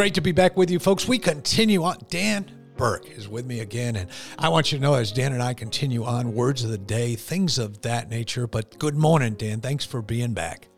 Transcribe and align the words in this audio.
Great 0.00 0.14
to 0.14 0.22
be 0.22 0.32
back 0.32 0.56
with 0.56 0.70
you, 0.70 0.78
folks. 0.78 1.06
We 1.06 1.18
continue 1.18 1.84
on. 1.84 1.98
Dan 2.08 2.50
Burke 2.78 3.10
is 3.10 3.28
with 3.28 3.44
me 3.44 3.60
again, 3.60 3.96
and 3.96 4.08
I 4.38 4.48
want 4.48 4.72
you 4.72 4.78
to 4.78 4.82
know 4.82 4.94
as 4.94 5.12
Dan 5.12 5.34
and 5.34 5.42
I 5.42 5.52
continue 5.52 6.04
on 6.04 6.32
words 6.32 6.64
of 6.64 6.70
the 6.70 6.78
day, 6.78 7.16
things 7.16 7.58
of 7.58 7.82
that 7.82 8.08
nature. 8.08 8.46
But 8.46 8.78
good 8.78 8.94
morning, 8.94 9.34
Dan. 9.34 9.60
Thanks 9.60 9.84
for 9.84 10.00
being 10.00 10.32
back. 10.32 10.68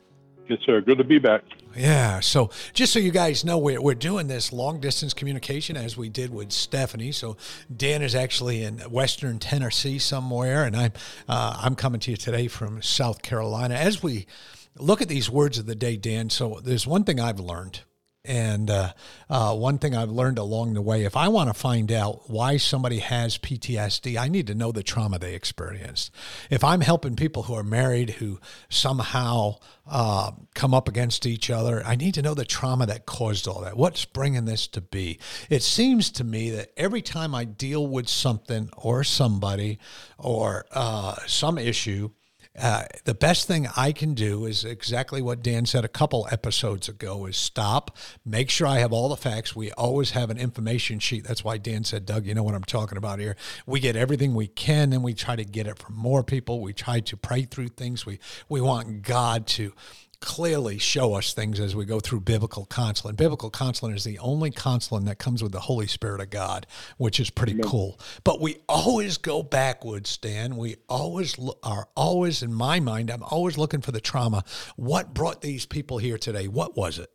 Yes, 0.49 0.59
sir. 0.67 0.81
Good 0.81 0.99
to 0.99 1.05
be 1.05 1.21
back. 1.21 1.45
Yeah. 1.77 2.19
So, 2.19 2.51
just 2.73 2.93
so 2.93 2.99
you 2.99 3.13
guys 3.13 3.45
know, 3.45 3.59
we're, 3.59 3.81
we're 3.81 3.95
doing 3.95 4.27
this 4.27 4.53
long 4.53 4.81
distance 4.81 5.15
communication 5.15 5.77
as 5.77 5.97
we 5.97 6.09
did 6.09 6.35
with 6.35 6.51
Stephanie. 6.51 7.13
So, 7.13 7.37
Dan 7.77 8.03
is 8.03 8.17
actually 8.17 8.65
in 8.65 8.79
Western 8.91 9.39
Tennessee 9.39 10.01
somewhere, 10.01 10.65
and 10.65 10.77
I'm 10.77 10.93
uh, 11.29 11.61
I'm 11.63 11.77
coming 11.77 12.01
to 12.01 12.11
you 12.11 12.17
today 12.17 12.49
from 12.49 12.83
South 12.83 13.23
Carolina. 13.23 13.77
As 13.77 14.03
we 14.03 14.27
look 14.77 15.01
at 15.01 15.07
these 15.07 15.31
words 15.31 15.59
of 15.59 15.67
the 15.67 15.77
day, 15.77 15.97
Dan. 15.97 16.29
So, 16.29 16.59
there's 16.61 16.89
one 16.89 17.05
thing 17.05 17.21
I've 17.21 17.39
learned 17.39 17.83
and 18.25 18.71
uh, 18.71 18.93
uh, 19.29 19.55
one 19.55 19.79
thing 19.79 19.97
I've 19.97 20.11
learned 20.11 20.39
along 20.39 20.75
the 20.75 20.83
way 20.83 21.05
if 21.05 21.17
I 21.17 21.27
want 21.29 21.49
to 21.49 21.55
find 21.55 21.91
out 21.91 22.31
why 22.31 22.57
somebody 22.57 23.01
has 23.01 23.37
PTSD, 23.37 24.17
I 24.17 24.29
need 24.29 24.47
to 24.47 24.55
know 24.55 24.71
the 24.71 24.85
trauma 24.85 25.19
they 25.19 25.35
experienced. 25.35 26.13
If 26.49 26.63
I'm 26.63 26.83
helping 26.83 27.17
people 27.17 27.45
who 27.45 27.55
are 27.55 27.65
married 27.65 28.11
who 28.11 28.39
somehow 28.69 29.57
uh, 29.87 30.33
come 30.55 30.73
up 30.73 30.89
against 30.89 31.27
each 31.27 31.51
other, 31.51 31.83
I 31.85 31.97
need 31.97 32.15
to 32.15 32.23
know 32.23 32.35
the 32.35 32.45
trauma 32.45 32.87
that 32.87 33.07
caused 33.07 33.49
all 33.49 33.63
that. 33.63 33.77
What's 33.77 34.05
bringing 34.05 34.45
this 34.45 34.69
to 34.69 34.81
be? 34.81 35.19
It 35.51 35.63
seems 35.63 36.11
to 36.13 36.25
me 36.25 36.51
that 36.51 36.71
every 36.77 37.03
time 37.03 37.35
I 37.35 37.45
deal 37.45 37.87
with 37.87 38.09
something 38.09 38.71
or 38.77 39.03
somebody 39.03 39.81
or 40.17 40.67
uh, 40.71 41.17
some 41.27 41.59
issue, 41.59 42.11
uh, 42.61 42.85
the 43.05 43.15
best 43.15 43.49
thing 43.49 43.67
I 43.77 43.93
can 43.93 44.13
do 44.13 44.45
is 44.45 44.65
exactly 44.65 45.23
what 45.23 45.43
Dan 45.43 45.65
said 45.65 45.85
a 45.87 45.89
couple 45.89 46.29
episodes 46.31 46.87
ago 46.89 47.25
is 47.25 47.37
stop, 47.37 47.97
make 48.27 48.51
sure 48.51 48.67
I 48.67 48.79
have 48.81 48.93
all 48.93 49.09
the 49.09 49.17
facts. 49.17 49.57
We 49.57 49.73
always 49.73 50.11
have 50.11 50.29
an 50.29 50.37
information 50.37 50.99
sheet. 50.99 51.25
That's 51.25 51.43
why 51.43 51.57
Dan 51.57 51.85
said, 51.85 52.05
Doug, 52.05 52.27
you 52.27 52.35
know 52.35 52.43
what 52.43 52.55
I'm 52.55 52.65
talking 52.65 52.99
about 52.99 53.21
here. 53.21 53.37
We 53.65 53.81
get 53.81 53.97
everything 53.97 54.35
we 54.35 54.49
can 54.49 54.93
and 54.93 55.03
we 55.03 55.15
try 55.15 55.35
to 55.35 55.45
get 55.45 55.67
it 55.67 55.79
from 55.79 55.97
more 55.97 56.23
people. 56.23 56.61
We 56.61 56.75
try 56.75 57.01
to 57.01 57.17
pray 57.17 57.45
through 57.45 57.69
things. 57.69 58.05
We 58.05 58.19
we 58.51 58.61
want 58.61 59.03
God 59.03 59.47
to 59.49 59.73
clearly 60.23 60.79
show 60.79 61.15
us 61.15 61.35
things 61.35 61.61
as 61.61 61.77
we 61.77 61.85
go 61.85 62.01
through 62.01 62.21
biblical 62.21 62.65
counseling. 62.67 63.17
Biblical 63.17 63.51
counseling 63.51 63.95
is 63.95 64.05
the 64.05 64.19
only 64.21 64.51
counseling 64.51 65.05
that 65.05 65.19
comes 65.19 65.43
with 65.43 65.53
the 65.53 65.61
Holy 65.61 65.87
Spirit 65.87 66.21
of 66.21 66.31
God, 66.31 66.67
which 66.97 67.21
is 67.21 67.29
pretty 67.29 67.53
Amen. 67.53 67.65
cool. 67.65 68.01
But 68.25 68.41
we 68.41 68.57
always 68.69 69.19
go 69.19 69.43
backwards, 69.43 70.17
Dan. 70.17 70.57
We 70.57 70.77
always 70.89 71.37
are 71.63 71.89
always 71.95 72.43
in 72.43 72.55
my 72.55 72.81
mind, 72.81 73.11
I'm 73.11 73.25
always 73.25 73.59
looking 73.59 73.83
for 73.83 73.93
the 73.93 74.01
trauma. 74.01 74.45
What 74.77 75.13
brought 75.13 75.43
these 75.43 75.67
people 75.67 75.99
here 75.99 76.17
today? 76.17 76.49
What 76.49 76.77
was 76.77 76.99
it? 76.99 77.11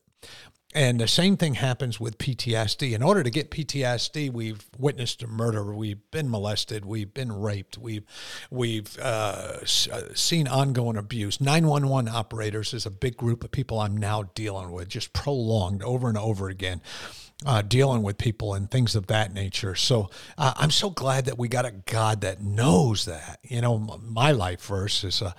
And 0.73 0.99
the 0.99 1.07
same 1.07 1.37
thing 1.37 1.55
happens 1.55 1.99
with 1.99 2.17
PTSD. 2.17 2.93
In 2.93 3.01
order 3.01 3.23
to 3.23 3.29
get 3.29 3.49
PTSD, 3.49 4.31
we've 4.31 4.65
witnessed 4.77 5.23
a 5.23 5.27
murder, 5.27 5.73
we've 5.73 5.99
been 6.11 6.29
molested, 6.29 6.85
we've 6.85 7.13
been 7.13 7.31
raped, 7.31 7.77
we've 7.77 8.03
we've 8.51 8.97
uh, 8.99 9.59
uh 9.61 10.01
seen 10.13 10.47
ongoing 10.47 10.97
abuse. 10.97 11.39
911 11.39 12.13
operators 12.13 12.73
is 12.73 12.85
a 12.85 12.91
big 12.91 13.15
group 13.15 13.43
of 13.45 13.51
people 13.51 13.79
I'm 13.79 13.95
now 13.95 14.23
dealing 14.35 14.71
with, 14.71 14.89
just 14.89 15.13
prolonged 15.13 15.83
over 15.83 16.09
and 16.09 16.17
over 16.17 16.49
again 16.49 16.81
uh, 17.45 17.61
dealing 17.61 18.01
with 18.01 18.17
people 18.17 18.53
and 18.53 18.69
things 18.69 18.95
of 18.95 19.07
that 19.07 19.33
nature. 19.33 19.75
So 19.75 20.09
uh, 20.37 20.53
I'm 20.55 20.71
so 20.71 20.89
glad 20.89 21.25
that 21.25 21.37
we 21.37 21.47
got 21.47 21.65
a 21.65 21.71
God 21.71 22.21
that 22.21 22.41
knows 22.41 23.05
that. 23.05 23.39
You 23.43 23.61
know, 23.61 23.99
my 24.01 24.31
life 24.31 24.65
verse 24.65 25.03
is 25.03 25.21
uh, 25.21 25.33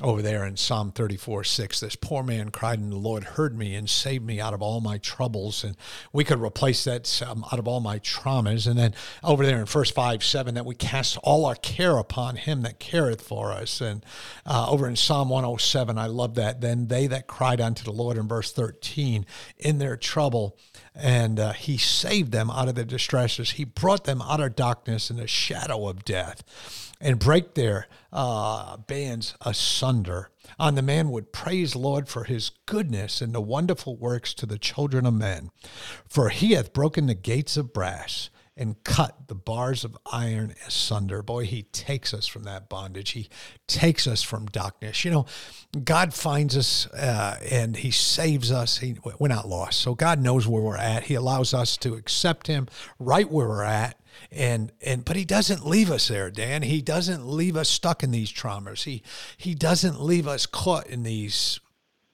over 0.00 0.22
there 0.22 0.44
in 0.44 0.56
Psalm 0.56 0.90
34 0.90 1.44
6. 1.44 1.78
This 1.78 1.94
poor 1.94 2.24
man 2.24 2.50
cried, 2.50 2.80
and 2.80 2.90
the 2.90 2.96
Lord 2.96 3.22
heard 3.22 3.56
me 3.56 3.76
and 3.76 3.88
saved 3.88 4.26
me 4.26 4.40
out 4.40 4.52
of 4.52 4.60
all 4.60 4.80
my 4.80 4.98
troubles. 4.98 5.62
And 5.62 5.76
we 6.12 6.24
could 6.24 6.40
replace 6.40 6.82
that 6.82 7.22
um, 7.22 7.44
out 7.52 7.60
of 7.60 7.68
all 7.68 7.78
my 7.78 8.00
traumas. 8.00 8.66
And 8.66 8.76
then 8.76 8.92
over 9.22 9.46
there 9.46 9.60
in 9.60 9.66
verse 9.66 9.92
5 9.92 10.24
7, 10.24 10.54
that 10.56 10.66
we 10.66 10.74
cast 10.74 11.16
all 11.22 11.46
our 11.46 11.54
care 11.54 11.96
upon 11.96 12.34
him 12.34 12.62
that 12.62 12.80
careth 12.80 13.22
for 13.22 13.52
us. 13.52 13.80
And 13.80 14.04
uh, 14.44 14.68
over 14.68 14.88
in 14.88 14.96
Psalm 14.96 15.28
107, 15.28 15.96
I 15.96 16.06
love 16.06 16.34
that. 16.34 16.60
Then 16.60 16.88
they 16.88 17.06
that 17.06 17.28
cried 17.28 17.60
unto 17.60 17.84
the 17.84 17.92
Lord 17.92 18.16
in 18.16 18.26
verse 18.26 18.50
13, 18.52 19.24
in 19.58 19.78
their 19.78 19.96
trouble, 19.96 20.58
and 20.92 21.38
uh, 21.38 21.52
he 21.52 21.78
saved 21.78 22.32
them 22.32 22.50
out 22.50 22.66
of 22.66 22.74
their 22.74 22.84
distresses. 22.84 23.52
He 23.52 23.64
brought 23.64 24.06
them 24.06 24.20
out 24.20 24.40
of 24.40 24.56
darkness 24.56 25.08
and 25.08 25.20
the 25.20 25.28
shadow 25.28 25.86
of 25.86 26.04
death 26.04 26.42
and 27.00 27.18
break 27.18 27.54
their 27.54 27.86
uh, 28.12 28.76
bands 28.76 29.34
asunder. 29.40 30.30
On 30.58 30.74
the 30.74 30.82
man 30.82 31.10
would 31.10 31.32
praise 31.32 31.74
Lord 31.74 32.08
for 32.08 32.24
his 32.24 32.50
goodness 32.66 33.20
and 33.20 33.34
the 33.34 33.40
wonderful 33.40 33.96
works 33.96 34.34
to 34.34 34.46
the 34.46 34.58
children 34.58 35.06
of 35.06 35.14
men. 35.14 35.50
For 36.08 36.28
he 36.28 36.52
hath 36.52 36.72
broken 36.72 37.06
the 37.06 37.14
gates 37.14 37.56
of 37.56 37.72
brass 37.72 38.30
and 38.56 38.82
cut 38.84 39.26
the 39.26 39.34
bars 39.34 39.84
of 39.84 39.98
iron 40.12 40.54
asunder. 40.66 41.22
Boy, 41.22 41.44
he 41.44 41.64
takes 41.64 42.14
us 42.14 42.26
from 42.26 42.44
that 42.44 42.68
bondage. 42.68 43.10
He 43.10 43.28
takes 43.66 44.06
us 44.06 44.22
from 44.22 44.46
darkness. 44.46 45.04
You 45.04 45.10
know, 45.10 45.26
God 45.82 46.14
finds 46.14 46.56
us 46.56 46.86
uh, 46.92 47.38
and 47.50 47.76
he 47.76 47.90
saves 47.90 48.52
us. 48.52 48.78
He, 48.78 48.96
we're 49.18 49.28
not 49.28 49.48
lost. 49.48 49.80
So 49.80 49.94
God 49.94 50.20
knows 50.20 50.46
where 50.46 50.62
we're 50.62 50.76
at. 50.76 51.04
He 51.04 51.14
allows 51.14 51.52
us 51.52 51.76
to 51.78 51.94
accept 51.94 52.46
him 52.46 52.68
right 52.98 53.28
where 53.28 53.48
we're 53.48 53.64
at. 53.64 53.98
And 54.30 54.70
and 54.80 55.04
but 55.04 55.16
he 55.16 55.24
doesn't 55.24 55.66
leave 55.66 55.90
us 55.90 56.06
there, 56.06 56.30
Dan. 56.30 56.62
He 56.62 56.80
doesn't 56.80 57.26
leave 57.26 57.56
us 57.56 57.68
stuck 57.68 58.04
in 58.04 58.12
these 58.12 58.32
traumas. 58.32 58.84
He 58.84 59.02
he 59.36 59.56
doesn't 59.56 60.00
leave 60.00 60.28
us 60.28 60.46
caught 60.46 60.86
in 60.86 61.02
these 61.02 61.58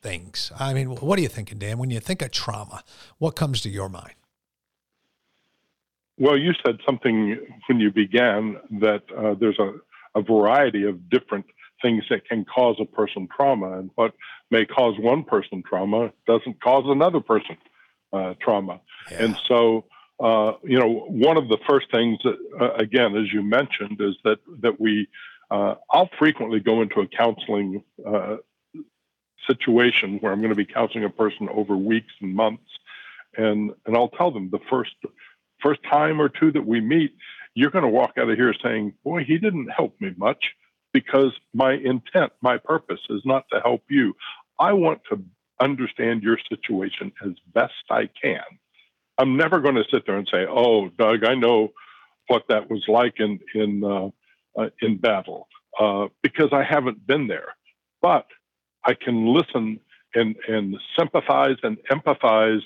things. 0.01 0.51
I 0.59 0.73
mean, 0.73 0.89
what 0.97 1.19
are 1.19 1.23
you 1.23 1.29
thinking, 1.29 1.59
Dan? 1.59 1.77
When 1.77 1.91
you 1.91 2.01
think 2.01 2.23
of 2.23 2.31
trauma, 2.31 2.85
what 3.19 3.37
comes 3.37 3.61
to 3.63 3.69
your 3.69 3.91
mind? 3.91 4.15
Well, 6.21 6.37
you 6.37 6.53
said 6.65 6.79
something 6.85 7.39
when 7.67 7.81
you 7.81 7.91
began 7.91 8.59
that 8.83 9.05
uh, 9.17 9.35
there's 9.41 9.59
a, 9.59 9.73
a 10.15 10.21
variety 10.21 10.85
of 10.85 11.09
different 11.09 11.47
things 11.81 12.05
that 12.11 12.29
can 12.29 12.45
cause 12.45 12.77
a 12.79 12.85
person 12.85 13.27
trauma, 13.35 13.79
and 13.79 13.91
what 13.95 14.13
may 14.51 14.67
cause 14.67 14.97
one 14.99 15.25
person 15.25 15.63
trauma 15.67 16.13
doesn't 16.27 16.61
cause 16.63 16.85
another 16.87 17.21
person 17.21 17.57
uh, 18.13 18.35
trauma. 18.39 18.81
Yeah. 19.11 19.25
And 19.25 19.37
so, 19.49 19.87
uh, 20.23 20.53
you 20.63 20.79
know, 20.79 21.07
one 21.09 21.39
of 21.39 21.49
the 21.49 21.57
first 21.67 21.91
things 21.91 22.19
that, 22.25 22.37
uh, 22.61 22.75
again, 22.75 23.17
as 23.17 23.33
you 23.33 23.43
mentioned, 23.43 23.99
is 24.01 24.15
that 24.25 24.41
that 24.61 24.79
we, 24.79 25.09
uh, 25.51 25.77
I'll 25.91 26.11
frequently 26.19 26.61
go 26.61 26.83
into 26.83 27.01
a 27.01 27.07
counseling 27.07 27.83
uh, 28.07 28.37
situation 29.47 30.19
where 30.21 30.33
I'm 30.33 30.41
going 30.41 30.51
to 30.51 30.55
be 30.55 30.67
counseling 30.67 31.05
a 31.05 31.11
person 31.11 31.49
over 31.49 31.75
weeks 31.79 32.13
and 32.21 32.35
months, 32.35 32.71
and 33.39 33.71
and 33.87 33.97
I'll 33.97 34.11
tell 34.11 34.31
them 34.31 34.51
the 34.51 34.61
first 34.69 34.97
first 35.63 35.81
time 35.91 36.21
or 36.21 36.29
two 36.29 36.53
that 36.53 36.67
we 36.67 36.81
meet, 36.81 37.15
you're 37.55 37.71
going 37.71 37.85
to 37.85 37.91
walk 37.91 38.13
out 38.19 38.31
of 38.31 38.37
here 38.37 38.55
saying, 38.63 38.95
Boy, 39.05 39.25
he 39.25 39.39
didn't 39.39 39.69
help 39.69 40.01
me 40.01 40.13
much 40.17 40.45
because 40.93 41.33
my 41.55 41.73
intent, 41.73 42.33
my 42.41 42.59
purpose 42.59 43.01
is 43.11 43.23
not 43.25 43.45
to 43.53 43.61
help 43.61 43.83
you. 43.89 44.15
I 44.59 44.73
want 44.73 45.01
to 45.11 45.23
understand 45.61 46.23
your 46.23 46.39
situation 46.49 47.13
as 47.25 47.33
best 47.55 47.75
I 47.91 48.09
can. 48.21 48.43
I'm 49.19 49.37
never 49.37 49.61
going 49.61 49.75
to 49.75 49.85
sit 49.91 50.07
there 50.07 50.17
and 50.17 50.29
say, 50.31 50.47
"Oh, 50.49 50.89
Doug, 50.89 51.25
I 51.25 51.35
know 51.35 51.73
what 52.29 52.45
that 52.49 52.71
was 52.71 52.85
like 52.89 53.21
in 53.21 53.39
in 53.55 53.85
uh, 53.85 54.09
uh, 54.59 54.71
in 54.81 54.97
battle," 54.97 55.49
uh, 55.79 56.09
because 56.23 56.49
I 56.53 56.63
haven't 56.63 57.07
been 57.07 57.27
there. 57.27 57.55
But 58.01 58.27
I 58.85 58.95
can 58.95 59.27
listen 59.27 59.81
and 60.15 60.37
and 60.49 60.77
sympathize 60.99 61.57
and 61.63 61.77
empathize 61.91 62.63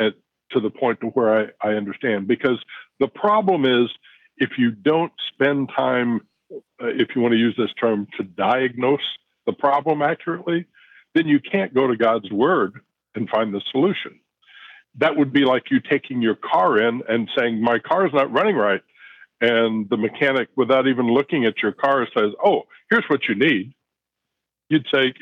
at, 0.00 0.14
to 0.52 0.60
the 0.60 0.70
point 0.70 1.00
to 1.00 1.06
where 1.08 1.52
I, 1.62 1.68
I 1.68 1.72
understand. 1.72 2.26
Because 2.26 2.58
the 3.00 3.08
problem 3.08 3.64
is 3.64 3.90
if 4.38 4.50
you 4.58 4.70
don't 4.70 5.12
spend 5.32 5.70
time, 5.74 6.20
uh, 6.52 6.86
if 6.86 7.08
you 7.14 7.22
want 7.22 7.32
to 7.32 7.38
use 7.38 7.54
this 7.56 7.72
term, 7.80 8.06
to 8.16 8.24
diagnose 8.24 9.00
the 9.46 9.52
problem 9.52 10.02
accurately, 10.02 10.66
then 11.14 11.26
you 11.26 11.40
can't 11.40 11.74
go 11.74 11.86
to 11.86 11.96
God's 11.96 12.30
word 12.30 12.80
and 13.14 13.28
find 13.28 13.52
the 13.52 13.62
solution. 13.72 14.20
That 14.96 15.16
would 15.16 15.32
be 15.32 15.44
like 15.44 15.70
you 15.70 15.80
taking 15.80 16.22
your 16.22 16.36
car 16.36 16.78
in 16.80 17.02
and 17.08 17.28
saying, 17.36 17.62
My 17.62 17.78
car 17.78 18.06
is 18.06 18.12
not 18.12 18.32
running 18.32 18.56
right. 18.56 18.82
And 19.40 19.88
the 19.88 19.96
mechanic, 19.96 20.48
without 20.56 20.88
even 20.88 21.06
looking 21.06 21.44
at 21.44 21.62
your 21.62 21.72
car, 21.72 22.06
says, 22.16 22.32
Oh, 22.44 22.62
here's 22.90 23.04
what 23.08 23.28
you 23.28 23.34
need. 23.34 23.74
You'd 24.68 24.86
say, 24.92 25.12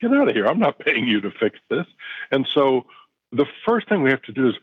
Get 0.00 0.12
out 0.12 0.28
of 0.28 0.34
here. 0.34 0.46
I'm 0.46 0.58
not 0.58 0.78
paying 0.78 1.06
you 1.06 1.20
to 1.22 1.30
fix 1.40 1.58
this. 1.70 1.86
And 2.30 2.46
so 2.54 2.84
the 3.32 3.46
first 3.66 3.88
thing 3.88 4.02
we 4.02 4.10
have 4.10 4.22
to 4.22 4.32
do 4.32 4.48
is 4.48 4.54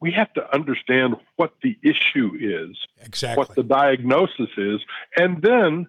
we 0.00 0.12
have 0.12 0.32
to 0.34 0.54
understand 0.54 1.16
what 1.36 1.54
the 1.62 1.76
issue 1.82 2.32
is, 2.38 2.76
exactly. 3.00 3.38
what 3.38 3.54
the 3.54 3.62
diagnosis 3.62 4.50
is, 4.56 4.80
and 5.16 5.42
then 5.42 5.88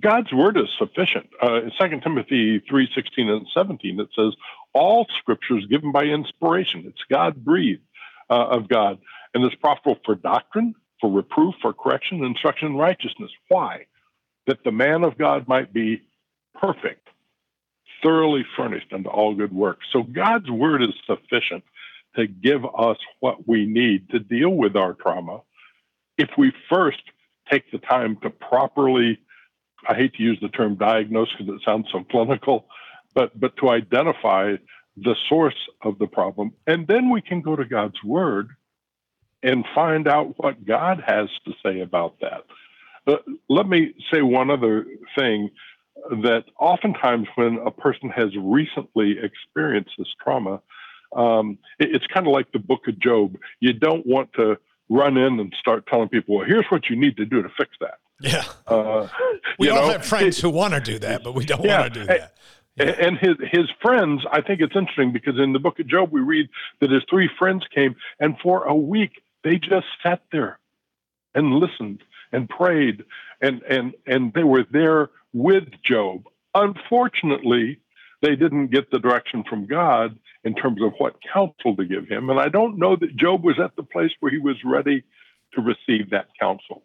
God's 0.00 0.32
word 0.32 0.56
is 0.56 0.68
sufficient. 0.78 1.28
Uh, 1.42 1.62
in 1.62 1.72
2 1.78 2.00
Timothy 2.00 2.62
3 2.68 2.88
16 2.94 3.28
and 3.28 3.46
17, 3.52 4.00
it 4.00 4.08
says, 4.14 4.34
All 4.72 5.06
scripture 5.18 5.58
is 5.58 5.66
given 5.66 5.92
by 5.92 6.04
inspiration. 6.04 6.84
It's 6.86 7.02
God 7.10 7.44
breathed 7.44 7.82
uh, 8.30 8.46
of 8.46 8.68
God. 8.68 8.98
And 9.34 9.44
it's 9.44 9.54
profitable 9.56 9.98
for 10.04 10.14
doctrine, 10.14 10.74
for 11.00 11.10
reproof, 11.10 11.54
for 11.60 11.72
correction, 11.72 12.24
instruction 12.24 12.68
in 12.68 12.76
righteousness. 12.76 13.30
Why? 13.48 13.86
That 14.46 14.64
the 14.64 14.72
man 14.72 15.04
of 15.04 15.18
God 15.18 15.48
might 15.48 15.72
be 15.72 16.02
perfect, 16.54 17.08
thoroughly 18.02 18.44
furnished 18.56 18.92
unto 18.92 19.08
all 19.08 19.34
good 19.34 19.52
works. 19.52 19.86
So 19.92 20.02
God's 20.02 20.50
word 20.50 20.82
is 20.82 20.94
sufficient 21.06 21.64
to 22.16 22.26
give 22.26 22.64
us 22.64 22.96
what 23.20 23.46
we 23.46 23.66
need 23.66 24.10
to 24.10 24.18
deal 24.18 24.50
with 24.50 24.76
our 24.76 24.94
trauma 24.94 25.40
if 26.16 26.30
we 26.36 26.52
first 26.68 27.02
take 27.50 27.70
the 27.70 27.78
time 27.78 28.16
to 28.22 28.30
properly 28.30 29.18
I 29.86 29.94
hate 29.94 30.14
to 30.14 30.22
use 30.22 30.38
the 30.40 30.48
term 30.48 30.76
diagnose 30.76 31.28
because 31.36 31.54
it 31.54 31.62
sounds 31.64 31.86
so 31.92 32.04
clinical, 32.10 32.66
but 33.14 33.38
but 33.38 33.56
to 33.58 33.70
identify 33.70 34.56
the 34.96 35.14
source 35.28 35.56
of 35.82 35.98
the 35.98 36.06
problem, 36.06 36.52
and 36.66 36.86
then 36.86 37.10
we 37.10 37.20
can 37.20 37.40
go 37.40 37.54
to 37.54 37.64
God's 37.64 38.02
Word 38.02 38.48
and 39.42 39.64
find 39.74 40.08
out 40.08 40.34
what 40.36 40.64
God 40.66 41.02
has 41.06 41.28
to 41.44 41.52
say 41.64 41.80
about 41.80 42.16
that. 42.20 42.42
Uh, 43.06 43.16
let 43.48 43.68
me 43.68 43.94
say 44.12 44.20
one 44.20 44.50
other 44.50 44.84
thing 45.16 45.50
that 46.10 46.44
oftentimes 46.58 47.28
when 47.36 47.58
a 47.64 47.70
person 47.70 48.10
has 48.10 48.30
recently 48.36 49.16
experienced 49.22 49.92
this 49.96 50.08
trauma, 50.22 50.60
um, 51.16 51.58
it, 51.78 51.94
it's 51.94 52.06
kind 52.06 52.26
of 52.26 52.32
like 52.32 52.50
the 52.52 52.58
book 52.58 52.88
of 52.88 52.98
Job. 52.98 53.36
You 53.60 53.72
don't 53.72 54.06
want 54.06 54.32
to 54.34 54.58
run 54.88 55.16
in 55.16 55.38
and 55.40 55.54
start 55.58 55.86
telling 55.86 56.08
people, 56.08 56.36
well, 56.36 56.46
here's 56.46 56.66
what 56.66 56.88
you 56.88 56.96
need 56.96 57.16
to 57.18 57.24
do 57.24 57.42
to 57.42 57.48
fix 57.56 57.70
that. 57.80 57.98
Yeah. 58.20 58.44
Uh, 58.66 59.06
we 59.58 59.68
all 59.68 59.86
know, 59.86 59.92
have 59.92 60.04
friends 60.04 60.40
who 60.40 60.50
want 60.50 60.74
to 60.74 60.80
do 60.80 60.98
that, 61.00 61.22
but 61.22 61.34
we 61.34 61.44
don't 61.44 61.64
yeah, 61.64 61.80
want 61.80 61.94
to 61.94 62.00
do 62.00 62.06
that. 62.06 62.34
Yeah. 62.76 62.84
And 62.86 63.18
his 63.18 63.34
his 63.50 63.66
friends, 63.82 64.24
I 64.30 64.40
think 64.40 64.60
it's 64.60 64.76
interesting 64.76 65.12
because 65.12 65.38
in 65.38 65.52
the 65.52 65.58
book 65.58 65.80
of 65.80 65.88
Job 65.88 66.12
we 66.12 66.20
read 66.20 66.48
that 66.80 66.90
his 66.90 67.02
three 67.10 67.28
friends 67.38 67.64
came 67.74 67.96
and 68.20 68.36
for 68.40 68.64
a 68.64 68.74
week 68.74 69.22
they 69.42 69.58
just 69.58 69.86
sat 70.02 70.22
there 70.30 70.60
and 71.34 71.54
listened 71.54 72.04
and 72.30 72.48
prayed 72.48 73.04
and 73.40 73.62
and 73.62 73.94
and 74.06 74.32
they 74.32 74.44
were 74.44 74.64
there 74.70 75.10
with 75.32 75.64
Job. 75.82 76.24
Unfortunately, 76.54 77.80
they 78.22 78.36
didn't 78.36 78.68
get 78.68 78.90
the 78.90 78.98
direction 78.98 79.44
from 79.44 79.66
God 79.66 80.16
in 80.44 80.54
terms 80.54 80.80
of 80.82 80.92
what 80.98 81.16
counsel 81.32 81.76
to 81.76 81.84
give 81.84 82.08
him. 82.08 82.30
And 82.30 82.38
I 82.38 82.48
don't 82.48 82.78
know 82.78 82.96
that 82.96 83.16
Job 83.16 83.44
was 83.44 83.58
at 83.58 83.76
the 83.76 83.82
place 83.82 84.12
where 84.20 84.30
he 84.30 84.38
was 84.38 84.56
ready 84.64 85.02
to 85.54 85.60
receive 85.60 86.10
that 86.10 86.28
counsel. 86.40 86.84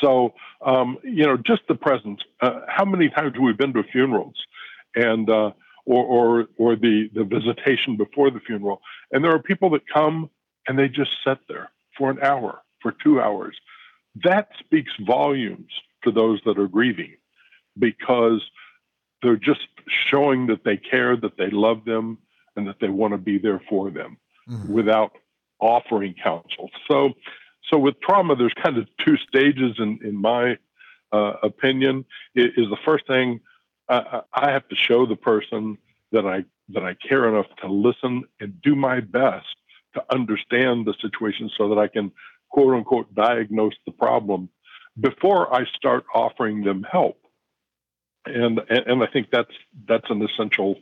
So, 0.00 0.34
um, 0.64 0.98
you 1.04 1.24
know, 1.26 1.36
just 1.36 1.62
the 1.68 1.74
presence. 1.74 2.20
Uh, 2.40 2.60
how 2.68 2.84
many 2.84 3.08
times 3.08 3.34
have 3.34 3.42
we 3.42 3.52
been 3.52 3.72
to 3.74 3.84
funerals, 3.84 4.34
and 4.96 5.28
uh, 5.30 5.52
or 5.84 6.04
or 6.04 6.46
or 6.56 6.76
the 6.76 7.08
the 7.14 7.24
visitation 7.24 7.96
before 7.96 8.30
the 8.30 8.40
funeral, 8.40 8.80
and 9.10 9.22
there 9.22 9.32
are 9.32 9.42
people 9.42 9.70
that 9.70 9.82
come 9.92 10.30
and 10.66 10.78
they 10.78 10.88
just 10.88 11.10
sit 11.26 11.38
there 11.48 11.70
for 11.96 12.10
an 12.10 12.18
hour, 12.22 12.62
for 12.80 12.92
two 13.02 13.20
hours. 13.20 13.56
That 14.24 14.48
speaks 14.60 14.92
volumes 15.00 15.70
to 16.04 16.10
those 16.10 16.40
that 16.46 16.58
are 16.58 16.68
grieving, 16.68 17.16
because 17.78 18.42
they're 19.22 19.36
just 19.36 19.66
showing 20.10 20.46
that 20.48 20.64
they 20.64 20.76
care, 20.76 21.16
that 21.16 21.36
they 21.36 21.50
love 21.50 21.84
them, 21.84 22.18
and 22.56 22.66
that 22.66 22.76
they 22.80 22.88
want 22.88 23.12
to 23.12 23.18
be 23.18 23.38
there 23.38 23.60
for 23.68 23.90
them, 23.90 24.16
mm-hmm. 24.48 24.72
without 24.72 25.12
offering 25.60 26.14
counsel. 26.22 26.70
So 26.90 27.12
so 27.70 27.78
with 27.78 28.00
trauma, 28.00 28.36
there's 28.36 28.54
kind 28.62 28.76
of 28.76 28.86
two 29.04 29.16
stages 29.16 29.76
in, 29.78 29.98
in 30.02 30.20
my 30.20 30.58
uh, 31.12 31.34
opinion. 31.42 32.04
It 32.34 32.52
is 32.56 32.68
the 32.68 32.78
first 32.84 33.06
thing 33.06 33.40
uh, 33.88 34.22
I 34.32 34.50
have 34.50 34.68
to 34.68 34.76
show 34.76 35.06
the 35.06 35.16
person 35.16 35.78
that 36.12 36.26
I 36.26 36.44
that 36.70 36.84
I 36.84 36.94
care 36.94 37.28
enough 37.28 37.46
to 37.60 37.68
listen 37.68 38.24
and 38.40 38.60
do 38.62 38.74
my 38.74 39.00
best 39.00 39.46
to 39.94 40.02
understand 40.10 40.86
the 40.86 40.94
situation 41.00 41.50
so 41.56 41.68
that 41.68 41.78
I 41.78 41.88
can 41.88 42.12
quote 42.48 42.74
unquote 42.74 43.14
diagnose 43.14 43.74
the 43.86 43.92
problem 43.92 44.48
before 44.98 45.54
I 45.54 45.64
start 45.74 46.04
offering 46.14 46.64
them 46.64 46.84
help. 46.90 47.18
And 48.26 48.60
and, 48.68 48.86
and 48.86 49.02
I 49.02 49.06
think 49.06 49.28
that's 49.30 49.54
that's 49.86 50.08
an 50.10 50.22
essential 50.22 50.78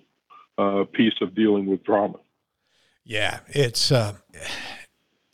uh, 0.60 0.84
piece 0.84 1.14
of 1.20 1.34
dealing 1.34 1.66
with 1.66 1.84
trauma. 1.84 2.18
Yeah, 3.04 3.40
it's 3.48 3.90
uh, 3.90 4.14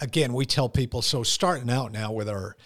again, 0.00 0.32
we 0.32 0.46
tell 0.46 0.68
people 0.68 1.02
so 1.02 1.22
starting 1.22 1.70
out 1.70 1.92
now 1.92 2.12
with 2.12 2.28
our 2.28 2.56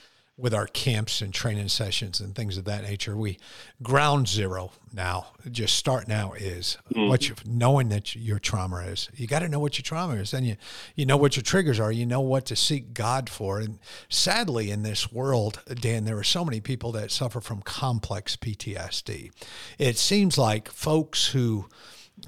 with 0.41 0.55
our 0.55 0.67
camps 0.67 1.21
and 1.21 1.35
training 1.35 1.69
sessions 1.69 2.19
and 2.19 2.35
things 2.35 2.57
of 2.57 2.65
that 2.65 2.83
nature, 2.83 3.15
we 3.15 3.37
ground 3.83 4.27
zero 4.27 4.73
now. 4.91 5.27
Just 5.51 5.77
start 5.77 6.09
now 6.09 6.33
is 6.33 6.79
mm-hmm. 6.95 7.09
what 7.09 7.29
you 7.29 7.35
knowing 7.45 7.91
that 7.91 8.17
your 8.17 8.39
trauma 8.39 8.79
is. 8.79 9.11
You 9.15 9.27
got 9.27 9.41
to 9.41 9.49
know 9.49 9.61
what 9.61 9.77
your 9.77 9.83
trauma 9.83 10.15
is, 10.15 10.33
and 10.33 10.47
you 10.47 10.57
you 10.95 11.05
know 11.05 11.19
what 11.19 11.37
your 11.37 11.43
triggers 11.43 11.79
are. 11.79 11.93
You 11.93 12.07
know 12.07 12.23
what 12.23 12.47
to 12.47 12.57
seek 12.57 12.95
God 12.95 13.29
for. 13.29 13.61
And 13.61 13.79
sadly, 14.09 14.71
in 14.71 14.83
this 14.83 15.12
world, 15.12 15.61
Dan, 15.67 16.05
there 16.05 16.17
are 16.19 16.25
so 16.25 16.45
many 16.45 16.61
people 16.61 16.93
that 16.93 17.11
suffer 17.11 17.41
from 17.41 17.61
complex 17.61 18.37
PTSD. 18.37 19.31
It 19.79 19.99
seems 19.99 20.39
like 20.39 20.71
folks 20.71 21.29
who 21.29 21.67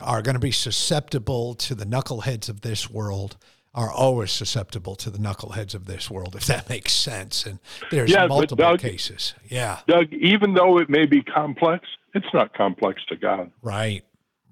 are 0.01 0.23
going 0.23 0.35
to 0.35 0.41
be 0.41 0.53
susceptible 0.53 1.55
to 1.55 1.75
the 1.75 1.85
knuckleheads 1.85 2.49
of 2.49 2.63
this 2.63 2.91
world 2.91 3.37
are 3.75 3.91
always 3.91 4.31
susceptible 4.31 4.95
to 4.97 5.11
the 5.11 5.19
knuckleheads 5.19 5.75
of 5.75 5.87
this 5.87 6.11
world, 6.11 6.37
if 6.37 6.47
that 6.47 6.69
makes 6.69 6.93
sense. 6.93 7.47
And 7.47 7.59
there's 7.91 8.11
yeah, 8.11 8.27
multiple 8.27 8.57
Doug, 8.57 8.81
cases. 8.81 9.35
Yeah. 9.49 9.81
Doug, 9.87 10.13
even 10.13 10.55
though 10.55 10.79
it 10.79 10.91
may 10.91 11.07
be 11.07 11.23
complex, 11.23 11.89
it's 12.15 12.27
not 12.35 12.55
complex 12.55 13.05
to 13.07 13.17
God. 13.17 13.51
Right, 13.63 14.05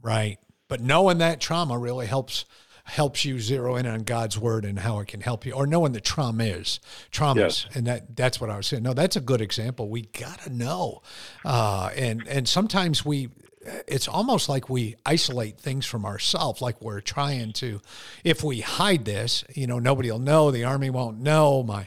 right. 0.02 0.38
But 0.68 0.80
knowing 0.80 1.18
that 1.18 1.40
trauma 1.40 1.78
really 1.78 2.06
helps 2.06 2.44
helps 2.84 3.24
you 3.24 3.38
zero 3.38 3.76
in 3.76 3.86
on 3.86 4.00
God's 4.00 4.38
word 4.38 4.64
and 4.64 4.78
how 4.78 4.98
it 5.00 5.08
can 5.08 5.20
help 5.20 5.46
you, 5.46 5.52
or 5.52 5.66
knowing 5.66 5.92
the 5.92 6.00
trauma 6.00 6.44
is 6.44 6.80
traumas, 7.12 7.36
yes. 7.36 7.66
and 7.74 7.86
that 7.86 8.16
that's 8.16 8.40
what 8.40 8.50
I 8.50 8.56
was 8.56 8.66
saying. 8.66 8.82
No, 8.82 8.94
that's 8.94 9.16
a 9.16 9.20
good 9.20 9.40
example. 9.40 9.88
We 9.88 10.02
gotta 10.02 10.50
know, 10.50 11.02
uh, 11.44 11.90
and 11.94 12.26
and 12.26 12.48
sometimes 12.48 13.04
we 13.04 13.28
it's 13.60 14.08
almost 14.08 14.48
like 14.48 14.70
we 14.70 14.96
isolate 15.04 15.58
things 15.58 15.84
from 15.84 16.06
ourselves 16.06 16.62
like 16.62 16.80
we're 16.80 17.00
trying 17.00 17.52
to 17.52 17.80
if 18.24 18.42
we 18.42 18.60
hide 18.60 19.04
this 19.04 19.44
you 19.54 19.66
know 19.66 19.78
nobody 19.78 20.10
will 20.10 20.18
know 20.18 20.50
the 20.50 20.64
army 20.64 20.90
won't 20.90 21.18
know 21.18 21.62
my 21.62 21.86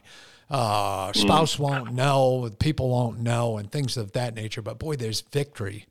uh, 0.50 1.12
mm. 1.12 1.16
spouse 1.16 1.58
won't 1.58 1.92
know 1.92 2.50
people 2.60 2.90
won't 2.90 3.20
know 3.20 3.58
and 3.58 3.72
things 3.72 3.98
of 3.98 4.12
that 4.12 4.36
nature 4.36 4.62
but 4.62 4.78
boy 4.78 4.96
there's 4.96 5.22
victory 5.22 5.86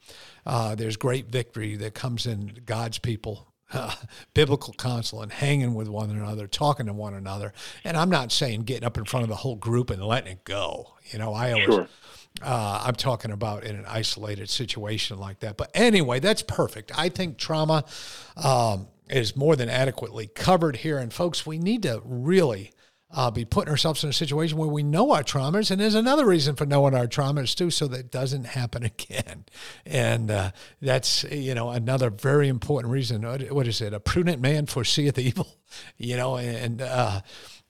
uh, 0.47 0.75
there's 0.75 0.97
great 0.97 1.27
victory 1.27 1.75
that 1.75 1.95
comes 1.95 2.27
in 2.27 2.61
god's 2.65 2.99
people 2.99 3.53
uh, 3.73 3.95
biblical 4.35 4.75
counsel 4.75 5.23
and 5.23 5.33
hanging 5.33 5.75
with 5.75 5.89
one 5.89 6.11
another, 6.11 6.47
talking 6.47 6.87
to 6.87 6.93
one 6.93 7.15
another. 7.15 7.53
And 7.85 7.97
I'm 7.97 8.11
not 8.11 8.33
saying 8.33 8.63
getting 8.65 8.85
up 8.85 8.99
in 8.99 9.05
front 9.05 9.25
of 9.25 9.31
the 9.31 9.37
whole 9.37 9.57
group 9.57 9.91
and 9.91 10.03
letting 10.03 10.33
it 10.33 10.45
go. 10.45 10.95
You 11.11 11.19
know, 11.19 11.33
I 11.33 11.53
always, 11.53 11.67
sure. 11.67 11.89
Uh, 12.41 12.83
I'm 12.87 12.95
talking 12.95 13.31
about 13.31 13.65
in 13.65 13.77
an 13.77 13.85
isolated 13.87 14.49
situation 14.49 15.19
like 15.19 15.41
that. 15.41 15.57
But 15.57 15.71
anyway, 15.75 16.21
that's 16.21 16.43
perfect. 16.43 16.91
I 16.97 17.09
think 17.09 17.39
trauma 17.39 17.85
um, 18.37 18.89
is 19.09 19.37
more 19.37 19.55
than 19.55 19.69
adequately 19.69 20.27
covered 20.27 20.77
here. 20.77 20.99
And 20.99 21.13
folks, 21.13 21.47
we 21.47 21.59
need 21.59 21.83
to 21.83 22.01
really 22.05 22.73
uh, 23.15 23.31
be 23.31 23.45
putting 23.45 23.71
ourselves 23.71 24.03
in 24.03 24.11
a 24.11 24.13
situation 24.13 24.57
where 24.57 24.69
we 24.69 24.83
know 24.83 25.13
our 25.13 25.23
traumas. 25.23 25.71
And 25.71 25.81
there's 25.81 25.95
another 25.95 26.25
reason 26.27 26.57
for 26.57 26.65
knowing 26.65 26.95
our 26.95 27.07
traumas 27.07 27.55
too, 27.55 27.71
so 27.71 27.87
that 27.89 28.01
it 28.01 28.11
doesn't 28.11 28.45
happen 28.45 28.83
again. 28.85 29.45
And 29.85 30.31
uh, 30.31 30.51
that's, 30.81 31.25
you 31.25 31.55
know, 31.55 31.71
another 31.71 32.11
very 32.11 32.49
important 32.49 32.93
reason. 32.93 33.23
What 33.23 33.69
is 33.69 33.81
it? 33.81 33.93
A 33.93 34.01
prudent 34.01 34.41
man 34.41 34.67
foreseeth 34.67 35.19
evil, 35.19 35.59
you 35.97 36.17
know, 36.17 36.37
and, 36.37 36.81
uh, 36.81 37.21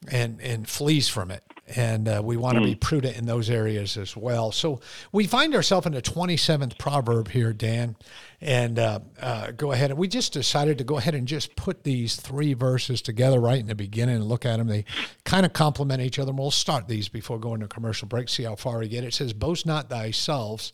and, 0.09 0.41
and 0.41 0.69
flees 0.69 1.09
from 1.09 1.31
it 1.31 1.43
and 1.77 2.09
uh, 2.09 2.21
we 2.25 2.37
want 2.37 2.57
to 2.57 2.61
mm. 2.61 2.67
be 2.67 2.75
prudent 2.75 3.17
in 3.17 3.27
those 3.27 3.51
areas 3.51 3.97
as 3.97 4.17
well. 4.17 4.53
So 4.53 4.81
we 5.11 5.27
find 5.27 5.55
ourselves 5.55 5.87
in 5.87 5.93
the 5.93 6.03
27th 6.03 6.79
proverb 6.79 7.29
here, 7.29 7.53
Dan, 7.53 7.97
and 8.41 8.79
uh, 8.79 9.01
uh, 9.21 9.51
go 9.53 9.73
ahead. 9.73 9.91
And 9.91 9.99
we 9.99 10.09
just 10.09 10.33
decided 10.33 10.79
to 10.79 10.85
go 10.85 10.99
ahead 10.99 11.15
and 11.15 11.29
just 11.29 11.55
put 11.57 11.85
these 11.85 12.17
three 12.17 12.55
verses 12.55 13.03
together 13.03 13.41
right 13.41 13.59
in 13.59 13.67
the 13.67 13.75
beginning 13.75 14.17
and 14.17 14.25
look 14.25 14.45
at 14.45 14.57
them. 14.57 14.69
They 14.69 14.85
kind 15.25 15.47
of 15.47 15.53
complement 15.53 16.01
each 16.01 16.19
other. 16.19 16.31
And 16.31 16.39
we'll 16.39 16.51
start 16.51 16.89
these 16.89 17.09
before 17.09 17.39
going 17.39 17.61
to 17.61 17.69
commercial 17.69 18.09
break, 18.09 18.29
see 18.29 18.45
how 18.45 18.57
far 18.57 18.79
we 18.79 18.89
get. 18.89 19.05
It 19.05 19.15
says, 19.15 19.33
Boast 19.33 19.67
not 19.67 19.91
thyself 19.91 20.73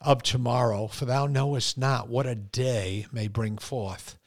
of 0.00 0.22
tomorrow, 0.22 0.86
for 0.86 1.04
thou 1.04 1.26
knowest 1.26 1.78
not 1.78 2.08
what 2.08 2.26
a 2.26 2.34
day 2.34 3.06
may 3.12 3.28
bring 3.28 3.58
forth. 3.58 4.17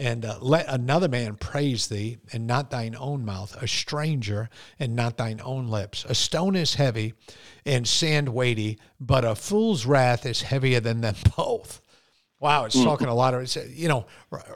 And 0.00 0.24
uh, 0.24 0.38
let 0.40 0.66
another 0.66 1.08
man 1.08 1.36
praise 1.36 1.88
thee, 1.88 2.16
and 2.32 2.46
not 2.46 2.70
thine 2.70 2.96
own 2.98 3.22
mouth, 3.22 3.54
a 3.62 3.68
stranger, 3.68 4.48
and 4.78 4.96
not 4.96 5.18
thine 5.18 5.42
own 5.44 5.68
lips. 5.68 6.06
A 6.08 6.14
stone 6.14 6.56
is 6.56 6.76
heavy, 6.76 7.12
and 7.66 7.86
sand 7.86 8.30
weighty, 8.30 8.78
but 8.98 9.26
a 9.26 9.34
fool's 9.34 9.84
wrath 9.84 10.24
is 10.24 10.40
heavier 10.40 10.80
than 10.80 11.02
them 11.02 11.16
both. 11.36 11.82
Wow, 12.38 12.64
it's 12.64 12.76
mm. 12.76 12.84
talking 12.84 13.08
a 13.08 13.14
lot 13.14 13.34
of 13.34 13.42
it's 13.42 13.56
you 13.56 13.88
know 13.88 14.06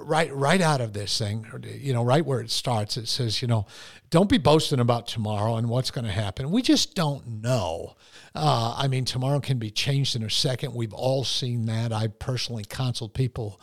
right 0.00 0.34
right 0.34 0.60
out 0.62 0.80
of 0.80 0.94
this 0.94 1.18
thing, 1.18 1.46
you 1.62 1.92
know, 1.92 2.02
right 2.02 2.24
where 2.24 2.40
it 2.40 2.50
starts. 2.50 2.96
It 2.96 3.06
says, 3.06 3.42
you 3.42 3.48
know, 3.48 3.66
don't 4.10 4.28
be 4.28 4.38
boasting 4.38 4.80
about 4.80 5.06
tomorrow 5.06 5.56
and 5.56 5.68
what's 5.68 5.90
going 5.90 6.04
to 6.04 6.12
happen. 6.12 6.50
We 6.50 6.62
just 6.62 6.94
don't 6.94 7.42
know. 7.42 7.96
Uh, 8.34 8.74
I 8.76 8.88
mean, 8.88 9.04
tomorrow 9.04 9.40
can 9.40 9.58
be 9.58 9.70
changed 9.70 10.14
in 10.14 10.22
a 10.22 10.30
second. 10.30 10.74
We've 10.74 10.92
all 10.92 11.24
seen 11.24 11.66
that. 11.66 11.92
I 11.92 12.08
personally 12.08 12.64
counseled 12.68 13.14
people 13.14 13.60